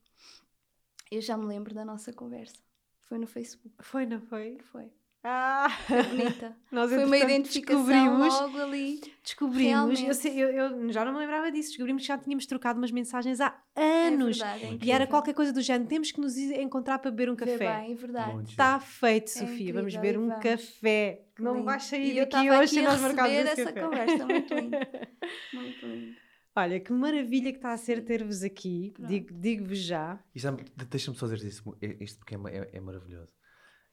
[1.10, 2.62] Eu já me lembro da nossa conversa.
[3.04, 3.74] Foi no Facebook.
[3.82, 4.60] Foi, não foi?
[4.60, 4.92] Foi.
[5.22, 6.56] Ah, Foi bonita.
[6.72, 9.02] nós Foi uma identificação descobrimos, logo ali.
[9.22, 12.80] descobrimos eu, sei- eu- eu já não me lembrava disso, descobrimos que já tínhamos trocado
[12.80, 14.38] umas mensagens há É anos.
[14.38, 17.36] verdade, é e era qualquer coisa do género, temos que nos encontrar para beber um
[17.36, 17.58] café.
[17.58, 18.50] bem, é verdade.
[18.50, 19.74] Está feito, É Sofia.
[19.74, 20.44] Vamos incrível, beber e um vamos.
[20.44, 21.22] café.
[21.38, 21.66] Não lindo.
[21.66, 23.82] vais sair E eu daqui estava hoje aqui sem nós marcarmos esse essa café.
[23.88, 24.78] conversa, muito lindo.
[25.54, 26.16] Muito lindo.
[26.56, 28.92] Olha, que maravilha que está a ser ter-vos aqui.
[28.96, 29.08] Pronto.
[29.08, 30.20] Digo- Digo-vos já.
[30.36, 33.34] É- Deixa-me só dizer isto, isto porque é, é- é maravilhoso.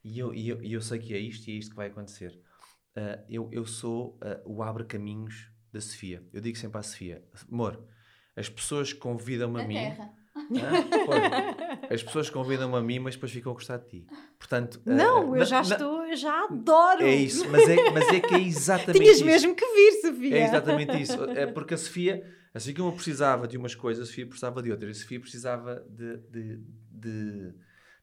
[0.08, 1.88] E eu, e, eu, e eu sei que é isto e é isto que vai
[1.88, 2.38] acontecer.
[2.94, 6.22] Ah, eu, eu sou ah, o abre-caminhos da Sofia.
[6.32, 7.82] Eu digo sempre à Sofia: amor,
[8.36, 9.76] as pessoas convidam-me a Na mim.
[11.06, 11.94] Foi.
[11.94, 14.06] As pessoas convidam-me a mim, mas depois ficam a gostar de ti.
[14.38, 17.02] Portanto, ah, Não, eu na- já na- estou, eu já adoro.
[17.02, 19.24] É isso, mas é, mas é que é exatamente Tinhas isso.
[19.26, 20.36] mesmo que vir, Sofia.
[20.36, 21.24] É exatamente isso.
[21.24, 24.70] É porque a Sofia, assim como eu precisava de umas coisas, a Sofia precisava de
[24.70, 24.96] outras.
[24.98, 26.60] A Sofia precisava de, de,
[26.92, 27.54] de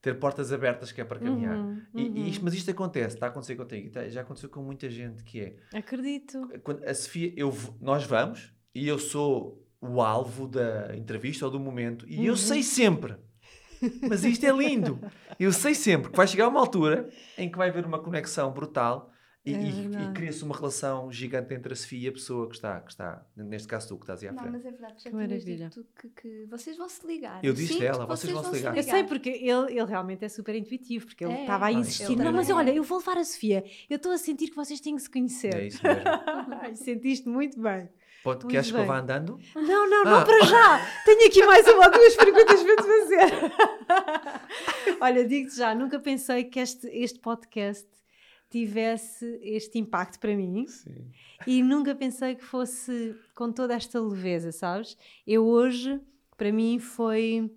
[0.03, 1.57] ter portas abertas que é para caminhar.
[1.57, 2.27] Uhum, E- E, uhum.
[2.27, 5.39] isto, mas isto acontece, está a acontecer contigo, tá- já aconteceu com muita gente que
[5.39, 5.55] é.
[5.73, 6.49] Acredito.
[6.61, 11.59] Quando a Sofia, eu, nós vamos e eu sou o alvo da entrevista ou do
[11.59, 12.25] momento e Uhum.
[12.25, 13.15] eu sei sempre.
[14.09, 14.99] Mas isto é lindo.
[15.39, 19.09] Eu sei sempre que vai chegar uma altura em que vai haver uma conexão brutal
[19.45, 22.55] e, É e- e cria-se uma relação gigante entre a Sofia e a pessoa que
[22.55, 24.53] está, que está neste caso tu, que estás aí à Não, frente.
[24.53, 25.67] mas é verdade, já maravilha.
[25.69, 27.43] dito que, que vocês vão se ligar.
[27.43, 28.77] Eu disse ela, vocês vão se ligar.
[28.77, 31.79] Eu sei porque ele, ele realmente é super intuitivo, porque ele É, estava aí a
[31.79, 32.15] ele insistir.
[32.15, 32.53] Não, mas é.
[32.53, 33.65] olha, eu vou levar a Sofia.
[33.89, 35.53] Eu estou a sentir que vocês têm que se conhecer.
[35.55, 36.03] É isso mesmo.
[36.77, 37.89] Sentiste muito bem.
[38.23, 39.37] Pode, queres que eu vá andando?
[39.53, 40.19] Não, não, Ah.
[40.19, 40.79] não para já.
[41.03, 43.53] Tenho aqui mais uma ou duas perguntas para te fazer.
[45.01, 47.85] Olha, digo-te já, nunca pensei que este, este podcast
[48.53, 51.09] tivesse este impacto para mim Sim.
[51.47, 54.95] e nunca pensei que fosse com toda esta leveza, sabes?
[55.25, 55.99] Eu hoje,
[56.37, 57.51] para mim, foi.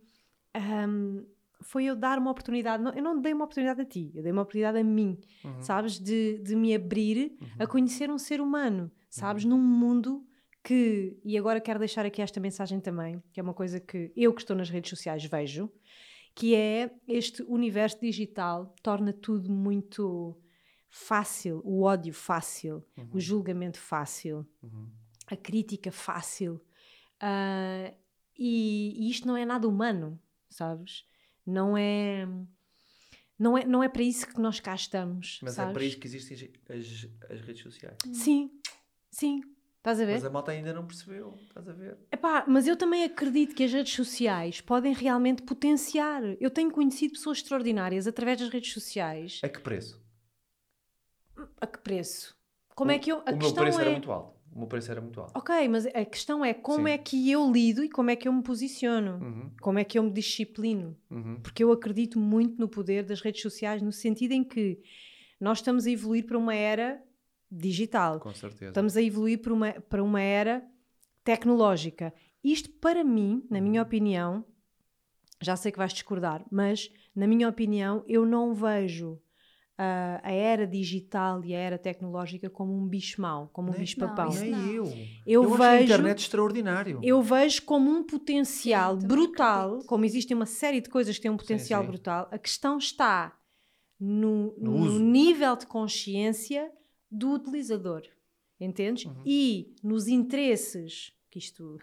[0.55, 1.25] ahm,
[1.63, 4.43] foi eu dar uma oportunidade, eu não dei uma oportunidade a ti, eu dei uma
[4.43, 5.61] oportunidade a mim, Uhum.
[5.63, 5.99] sabes?
[5.99, 7.69] De, de me abrir a Uhum.
[7.69, 9.45] conhecer um ser humano, sabes?
[9.45, 10.25] Num mundo
[10.63, 14.33] que, e agora quero deixar aqui esta mensagem também, que é uma coisa que eu
[14.35, 15.71] que estou nas redes sociais vejo,
[16.35, 20.37] que é este universo digital torna tudo muito
[20.97, 22.83] fácil, o ódio fácil,
[23.13, 24.89] o julgamento fácil, Uhum.
[25.27, 26.61] a crítica fácil.
[27.21, 27.93] Ah,
[28.39, 30.19] e, e isto não é nada humano,
[30.49, 31.05] sabes?
[31.45, 32.27] Não é,
[33.39, 35.39] não é, não é para isso que nós cá estamos.
[35.43, 35.71] Mas sabes?
[35.71, 37.97] é para isso que existem as, as redes sociais.
[38.13, 38.51] Sim,
[39.11, 39.41] sim.
[39.79, 40.15] Estás a ver?
[40.15, 41.97] Mas a malta ainda não percebeu, estás a ver?
[42.11, 46.23] Epá, mas eu também acredito que as redes sociais podem realmente potenciar.
[46.41, 49.41] Eu tenho conhecido pessoas extraordinárias através das redes sociais.
[49.45, 50.05] A que preço?
[51.61, 52.37] A que preço?
[52.75, 53.23] Como o, é que eu.
[53.27, 53.83] A o meu preço é...
[53.83, 54.37] era muito alto.
[54.53, 55.33] O meu preço era muito alto.
[55.37, 56.95] Ok, mas a questão é como Sim.
[56.95, 59.19] é que eu lido e como é que eu me posiciono.
[59.23, 60.97] Uhum, Como é que eu me disciplino.
[61.11, 61.39] uhum.
[61.43, 64.81] Porque eu acredito muito no poder das redes sociais, no sentido em que
[65.39, 67.03] nós estamos a evoluir para uma era
[67.51, 68.19] digital.
[68.19, 68.71] Com certeza.
[68.71, 70.67] Estamos a evoluir para uma, para uma era
[71.23, 72.15] tecnológica.
[72.43, 74.43] Isto, para mim, na minha opinião,
[75.41, 79.21] já sei que vais discordar, mas na minha opinião, eu não vejo
[79.79, 83.81] ah, a era digital e a era tecnológica como um bicho mau, como um Nem-
[83.81, 84.29] bicho não, papão.
[84.31, 84.73] isso Nem não.
[84.73, 84.93] eu.
[85.27, 87.01] Eu acho a vejo- internet extraordinário.
[87.03, 89.87] Eu vejo como um potencial Sim, brutal, acredito.
[89.89, 91.89] como existe uma série de coisas que têm um potencial sim.
[91.89, 93.37] brutal, a questão está
[93.99, 96.71] no, No no nível de consciência
[97.11, 98.03] do utilizador,
[98.61, 99.05] entendes?
[99.07, 99.23] Uhum.
[99.25, 101.79] E nos interesses, que isto,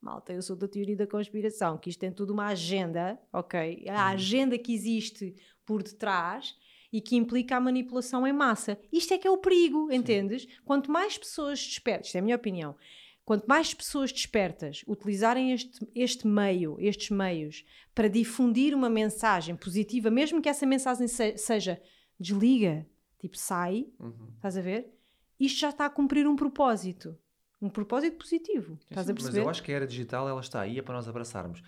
[0.00, 3.84] malta, eu sou da teoria da conspiração, que isto tem tudo uma agenda, ok?
[3.88, 3.98] A Uhum.
[4.14, 5.34] agenda que existe
[5.66, 6.54] por detrás
[6.94, 8.78] e que implica a manipulação em massa.
[8.92, 10.46] Isto é que é o perigo, entendes?
[10.64, 12.76] Quanto mais pessoas despertas, isto é a minha opinião,
[13.24, 20.08] quanto mais pessoas despertas utilizarem este, este meio, estes meios, para difundir uma mensagem positiva,
[20.08, 21.82] mesmo que essa mensagem se- seja
[22.20, 22.86] desliga,
[23.18, 24.28] tipo sai, Uhum.
[24.36, 24.94] estás a ver?
[25.40, 27.18] Isto já está a cumprir um propósito.
[27.60, 28.78] Um propósito positivo.
[28.88, 29.40] Estás a Mas perceber?
[29.44, 31.60] eu acho que a era digital ela está aí é para nós abraçarmos.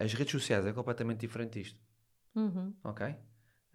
[0.00, 1.78] As redes sociais é completamente diferente disto,
[2.34, 2.74] Uhum.
[2.82, 3.14] ok?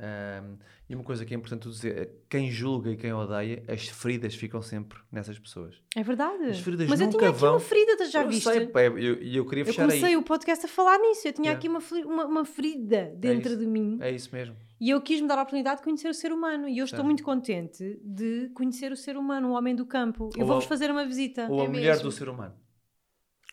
[0.04, 0.58] Ahm,
[0.90, 3.88] e uma coisa que é importante tu dizer, é quem julga e quem odeia, as
[3.88, 5.82] feridas ficam sempre nessas pessoas.
[5.96, 6.44] É verdade.
[6.44, 8.44] As feridas Mas eu nunca tinha aqui vão- uma ferida, já eu viste?
[8.44, 10.18] sei, eu, eu queria eu fechar comecei aí.
[10.18, 11.26] o podcast a falar nisso.
[11.28, 11.58] Eu tinha Yeah.
[11.58, 13.60] aqui uma, uma, uma ferida dentro isso.
[13.60, 13.98] de mim.
[14.02, 14.56] É isso mesmo.
[14.82, 16.68] E eu quis me dar a oportunidade de conhecer o ser humano.
[16.68, 17.06] E eu estou Certo.
[17.06, 20.30] muito contente de conhecer o ser humano, o homem do campo.
[20.36, 21.48] Eu Ou vou-vos a- fazer uma visita.
[21.50, 22.04] Ou a É mulher mesmo.
[22.04, 22.54] do ser humano.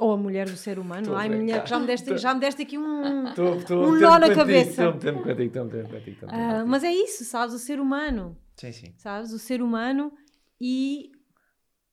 [0.00, 1.02] Ou a mulher do ser humano.
[1.02, 3.28] Estou Ai, mulher, já me deste, já me deste aqui um.
[3.28, 4.70] Estou- Um nó na cabeça.
[4.88, 7.54] Estou contigo, estou contigo, Ah, mas é isso, sabes?
[7.54, 8.36] O ser humano.
[8.56, 8.94] Sim, sim.
[8.96, 9.32] sabes?
[9.32, 10.12] O ser humano
[10.60, 11.12] e,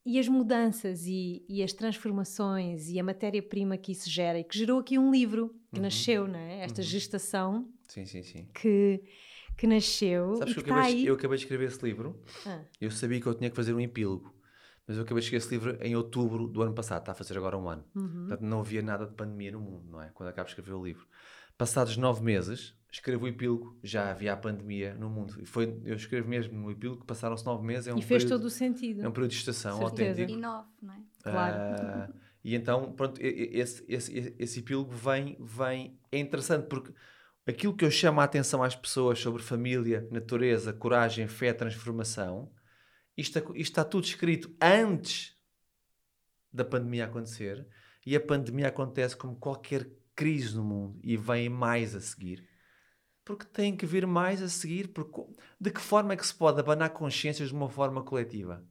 [0.05, 4.58] e as mudanças e, e as transformações e a matéria-prima que isso gera e que
[4.58, 5.84] gerou aqui um livro que Uhum.
[5.84, 6.62] nasceu, não é?
[6.64, 6.88] Esta Uhum.
[6.88, 8.47] gestação Sim, sim, sim.
[8.53, 9.01] que,
[9.58, 12.20] que nasceu Sabes que eu acabei, eu acabei de escrever esse livro.
[12.45, 14.34] Ah, Eu sabia que eu tinha que fazer um epílogo.
[14.88, 17.02] Mas eu acabei de escrever esse livro em outubro do ano passado.
[17.02, 17.84] Está a fazer agora um ano.
[17.94, 18.28] uhum.
[18.28, 20.10] Portanto, não havia nada de pandemia no mundo, não é?
[20.14, 21.06] Quando acabo de escrever o livro.
[21.58, 25.36] Passados nove meses, escrevo o epílogo, já havia a pandemia no mundo.
[25.42, 27.88] E foi, eu escrevo mesmo no epílogo, passaram-se nove meses.
[27.88, 29.04] É um e fez período, todo o sentido.
[29.04, 30.10] É um período de estação Certeza.
[30.12, 30.38] autêntico.
[30.38, 30.98] E nove, não é?
[31.22, 31.56] Claro.
[31.58, 32.10] Ah,
[32.44, 36.00] e então, pronto, esse, esse, esse, esse epílogo vem, vem.
[36.12, 36.94] É interessante porque
[37.46, 42.52] aquilo que eu chamo a atenção às pessoas sobre família, natureza, coragem, fé, transformação,
[43.18, 45.36] isto, isto está tudo escrito antes
[46.53, 47.68] da pandemia acontecer
[48.05, 52.47] e a pandemia acontece como qualquer crise no mundo e vem mais a seguir.
[53.28, 54.88] porque tem que vir mais a seguir.
[54.88, 55.22] Porque,
[55.59, 58.63] de que forma é que se pode abanar consciências de uma forma coletiva?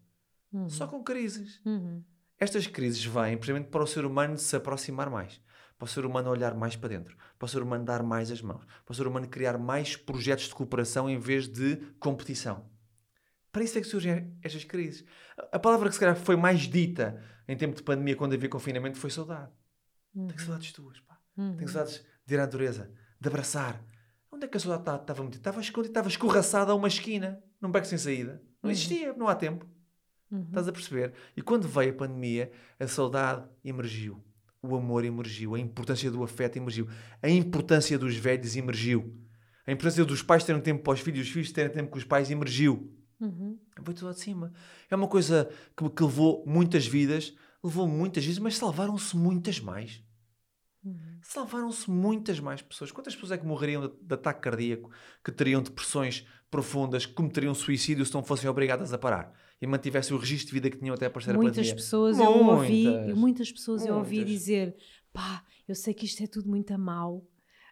[0.50, 0.66] Uhum.
[0.68, 1.60] Só com crises.
[1.66, 2.02] Uhum.
[2.38, 5.40] Estas crises vêm precisamente para o ser humano se aproximar mais,
[5.78, 8.40] para o ser humano olhar mais para dentro, para o ser humano dar mais as
[8.40, 12.66] mãos, para o ser humano criar mais projetos de cooperação em vez de competição.
[13.56, 15.02] Para isso é que surgem estas crises.
[15.50, 18.98] A palavra que se calhar foi mais dita em tempo de pandemia, quando havia confinamento,
[18.98, 19.50] foi saudade.
[20.14, 20.26] Uhum.
[20.26, 21.18] Tenho saudades tuas, pá.
[21.38, 21.56] Uhum.
[21.56, 23.82] Tenho saudades de ir à natureza, de abraçar.
[24.30, 25.38] Onde é que a saudade ta- estava metida?
[25.40, 28.42] Estava escondida, estava escorraçada a uma esquina, num beco sem saída.
[28.62, 28.70] Não Uhum.
[28.72, 29.66] existia, não há tempo.
[30.30, 30.42] Uhum.
[30.48, 31.14] Estás a perceber?
[31.34, 34.22] E quando veio a pandemia, a saudade emergiu.
[34.60, 35.54] O amor emergiu.
[35.54, 36.86] A importância do afeto emergiu.
[37.22, 39.18] A importância dos velhos emergiu.
[39.66, 42.04] A importância dos pais terem tempo para os filhos, os filhos terem tempo com os
[42.04, 42.92] pais emergiu.
[43.20, 43.58] Uhum.
[43.80, 44.52] Veio tudo lá de cima.
[44.90, 50.02] É uma coisa que, que levou muitas vidas, levou muitas vidas, mas salvaram-se muitas mais.
[50.84, 51.18] Uhum.
[51.22, 52.92] Salvaram-se muitas mais pessoas.
[52.92, 54.90] Quantas pessoas é que morreriam de, de ataque cardíaco,
[55.24, 60.14] que teriam depressões profundas, que cometeriam suicídio se não fossem obrigadas a parar e mantivessem
[60.16, 61.74] o registro de vida que tinham até aparecer a Muitas pandemia?
[61.74, 63.16] pessoas eu ouvi, Muitas.
[63.18, 64.32] muitas pessoas eu ouvi Muitas.
[64.32, 64.76] dizer,
[65.12, 67.26] pá, eu sei que isto é tudo muito a mal.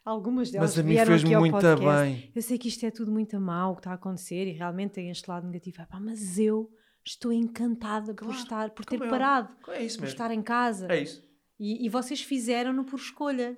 [0.05, 2.31] Algumas delas Mas a mim aqui ao muito bem.
[2.35, 4.91] Eu sei que isto é tudo muito mal o que está a acontecer e realmente
[4.91, 5.77] tem este lado negativo.
[5.81, 6.69] Ah, pá, mas eu
[7.03, 10.13] estou encantada por Claro, estar, por ter é parado, É isso por mesmo.
[10.13, 10.87] estar em casa.
[10.91, 11.23] É isso.
[11.59, 13.57] E, e vocês fizeram-no por escolha.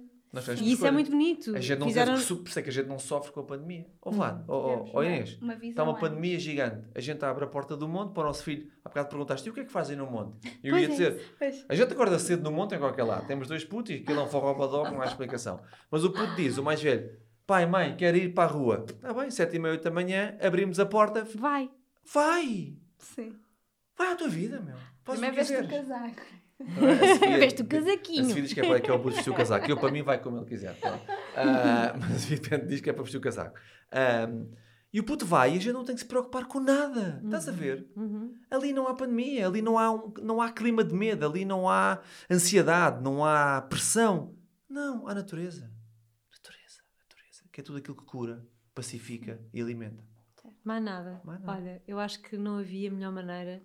[0.62, 1.56] E isso é muito bonito.
[1.56, 2.14] A gente não Fizeram...
[2.14, 3.86] teve que su- por isso é que a gente não sofre com a pandemia.
[4.02, 4.12] Ó.
[4.12, 6.86] Vlad, ó Inês, está uma pandemia gigante.
[6.94, 8.70] A gente abre a porta do monte para o nosso filho.
[8.84, 10.38] Há bocado perguntaste, e o que é que fazem no monte?
[10.64, 11.66] E eu Pois ia é dizer, Pois.
[11.68, 13.26] a gente acorda cedo no monte em qualquer lado.
[13.26, 15.62] Temos dois putos e aquilo é um forró badó, não há explicação.
[15.90, 17.10] Mas o puto diz, o mais velho,
[17.48, 18.86] pai, mãe, quero ir para a rua.
[18.88, 21.24] Está bem, sete e meia, oito da manhã, abrimos a porta.
[21.36, 21.70] Vai.
[22.14, 22.74] Vai!
[23.00, 23.34] Sim.
[23.98, 24.76] Vai à tua vida, meu.
[25.04, 25.88] Faz o que Primeiro veste o quiseres.
[25.88, 26.22] casaco.
[26.60, 27.34] É?
[27.36, 28.26] A Veste o A casaquinho.
[28.26, 29.70] Sofia diz que é para que é o Busto vestir o casaco.
[29.70, 30.78] Eu, para mim, vai como ele quiser.
[31.36, 33.58] Ah, mas a Sofia diz que é para vestir o casaco.
[33.92, 34.28] Ah,
[34.92, 37.22] e o puto vai e a gente não tem que se preocupar com nada.
[37.24, 37.88] Estás a ver?
[37.96, 38.34] Uhum.
[38.50, 41.70] Ali não há pandemia, ali não há, um- não há clima de medo, ali não
[41.70, 42.02] há
[42.32, 44.34] ansiedade, não há pressão.
[44.70, 45.70] Não, há natureza.
[46.32, 47.44] Natureza, natureza.
[47.52, 48.44] Que é tudo aquilo que cura,
[48.74, 50.04] pacifica e alimenta.
[50.64, 51.22] Mais nada.
[51.24, 51.60] Mais nada.
[51.60, 53.62] Olha, eu acho que não havia melhor maneira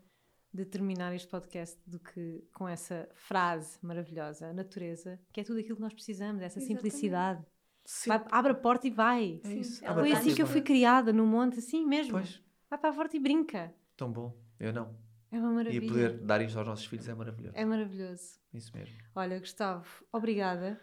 [0.53, 5.61] de terminar este podcast do que com essa frase maravilhosa, a natureza, que é tudo
[5.61, 6.83] aquilo que nós precisamos, essa Exatamente.
[6.83, 7.47] simplicidade.
[7.85, 8.19] Sempre.
[8.19, 9.41] Vai, abre a porta e vai.
[9.45, 9.85] É isso.
[9.85, 12.13] abre Foi assim e que eu fui criada no monte, assim mesmo.
[12.13, 13.75] Pois, Vai para a porta e brinca.
[13.97, 14.37] tão bom.
[14.61, 14.95] Eu não.
[15.31, 15.89] É uma E maravilha.
[15.89, 17.55] poder dar isto aos nossos filhos é maravilhoso.
[17.57, 18.39] É maravilhoso.
[18.53, 18.95] Isso mesmo.
[19.15, 20.79] Olha, Gustavo, obrigada.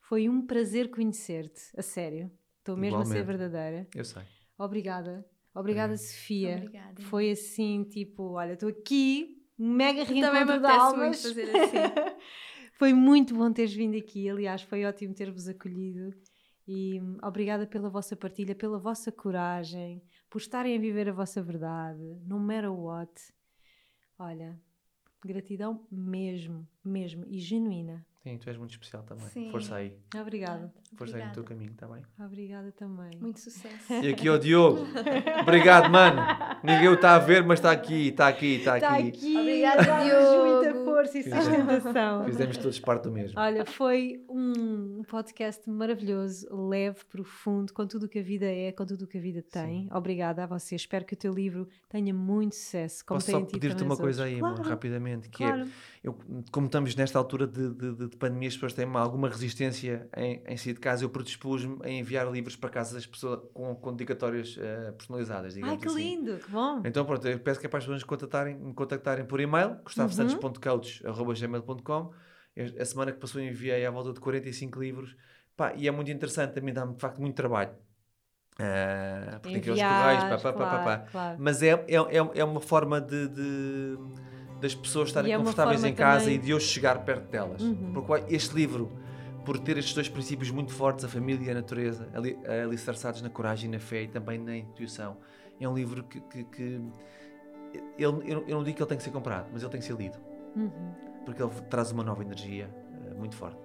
[0.00, 2.30] Foi um prazer conhecer-te, a sério.
[2.58, 3.38] Estou mesmo a ser Igualmente.
[3.38, 3.88] verdadeira.
[3.94, 4.22] Eu sei.
[4.56, 5.26] Obrigada.
[5.54, 5.96] Obrigada, É.
[5.96, 6.56] Sofia.
[6.56, 7.02] Obrigada.
[7.02, 10.96] Foi assim, tipo, olha, estou aqui, mega reencontro de almas.
[10.96, 11.76] muito fazer assim.
[12.78, 14.28] foi muito bom teres vindo aqui.
[14.28, 16.14] Aliás, foi ótimo ter-vos acolhido.
[16.66, 21.42] E hum, obrigada pela vossa partilha, pela vossa coragem, por estarem a viver a vossa
[21.42, 23.10] verdade, no matter what.
[24.18, 24.60] Olha,
[25.28, 28.04] gratidão mesmo, mesmo e genuína.
[28.22, 29.26] Sim, tu és muito especial também.
[29.28, 29.50] Sim.
[29.50, 29.96] Força aí.
[30.14, 30.70] Obrigada.
[30.94, 31.48] Força aí no teu Obrigada.
[31.48, 32.02] caminho, está bem?
[32.26, 33.10] Obrigada também.
[33.18, 33.92] Muito sucesso.
[33.94, 34.86] E aqui ao Diogo.
[35.40, 36.20] Obrigado, mano.
[36.62, 39.08] Ninguém o está a ver, mas está aqui, está aqui, está Está aqui.
[39.08, 40.79] aqui, Obrigada, dá-nos Diogo.
[41.00, 42.24] Força e Fizemos- sustentação.
[42.24, 43.38] Fizemos todos parte do mesmo.
[43.40, 48.84] Olha, foi um podcast maravilhoso, leve, profundo, com tudo o que a vida é, com
[48.84, 49.88] tudo o que a vida tem.
[49.92, 50.74] Obrigada a você.
[50.76, 53.04] Espero que o teu livro tenha muito sucesso.
[53.04, 54.34] Como Posso só pedir-te uma coisa outros.
[54.34, 55.62] aí, claro, amor, rapidamente, que claro.
[55.62, 55.66] é,
[56.04, 56.16] eu,
[56.52, 60.42] como estamos nesta altura de, de, de- de pandemia, as pessoas têm alguma resistência em,
[60.46, 63.90] em sair de casa, eu predispus-me a enviar livros para casa das pessoas com, com
[63.92, 65.98] dedicatórias eh, personalizadas, digamos Ai, que assim.
[66.16, 66.82] lindo, que bom.
[66.84, 69.76] Então pronto, eu peço que é para as pessoas me contactarem, me contactarem por e-mail,
[70.98, 72.12] gustavosantos.coach.gmail.com
[72.80, 75.16] A semana que passou enviei à volta de 45 livros
[75.56, 77.72] Pá, e é muito interessante, também dá-me de facto muito trabalho.
[78.58, 80.78] Ah, porque tem aqueles correios, pá, pá, pá, pá, pá.
[80.82, 81.36] claro, claro.
[81.38, 83.98] Mas é, é, é, é uma forma de, de-
[84.60, 87.62] das pessoas estarem E é confortáveis em casa também- e de eu chegar perto delas.
[87.62, 87.92] Uhum.
[87.92, 88.90] Porque este livro,
[89.44, 93.28] por ter estes dois princípios muito fortes, a família e a natureza, ali, alicerçados na
[93.30, 95.18] coragem e na fé e também na intuição,
[95.60, 96.20] é um livro que.
[96.22, 96.80] que- que-
[97.98, 99.94] ele, eu não digo que ele tem que ser comprado, mas ele tem que ser
[99.96, 100.18] lido.
[100.56, 100.94] Uhum.
[101.24, 102.68] Porque ele traz uma nova energia
[103.06, 103.60] eh, muito forte.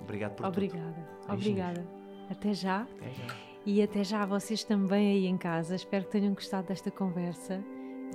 [0.00, 0.48] Obrigado por tudo.
[0.48, 1.86] Obrigada, obrigada.
[2.30, 2.82] Até já.
[2.82, 3.36] Até já.
[3.64, 5.74] E até já a vocês também aí em casa.
[5.74, 7.62] Espero que tenham gostado desta conversa.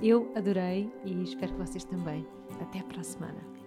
[0.02, 2.26] Eu adorei e espero que vocês também.
[2.60, 3.61] Até para a semana.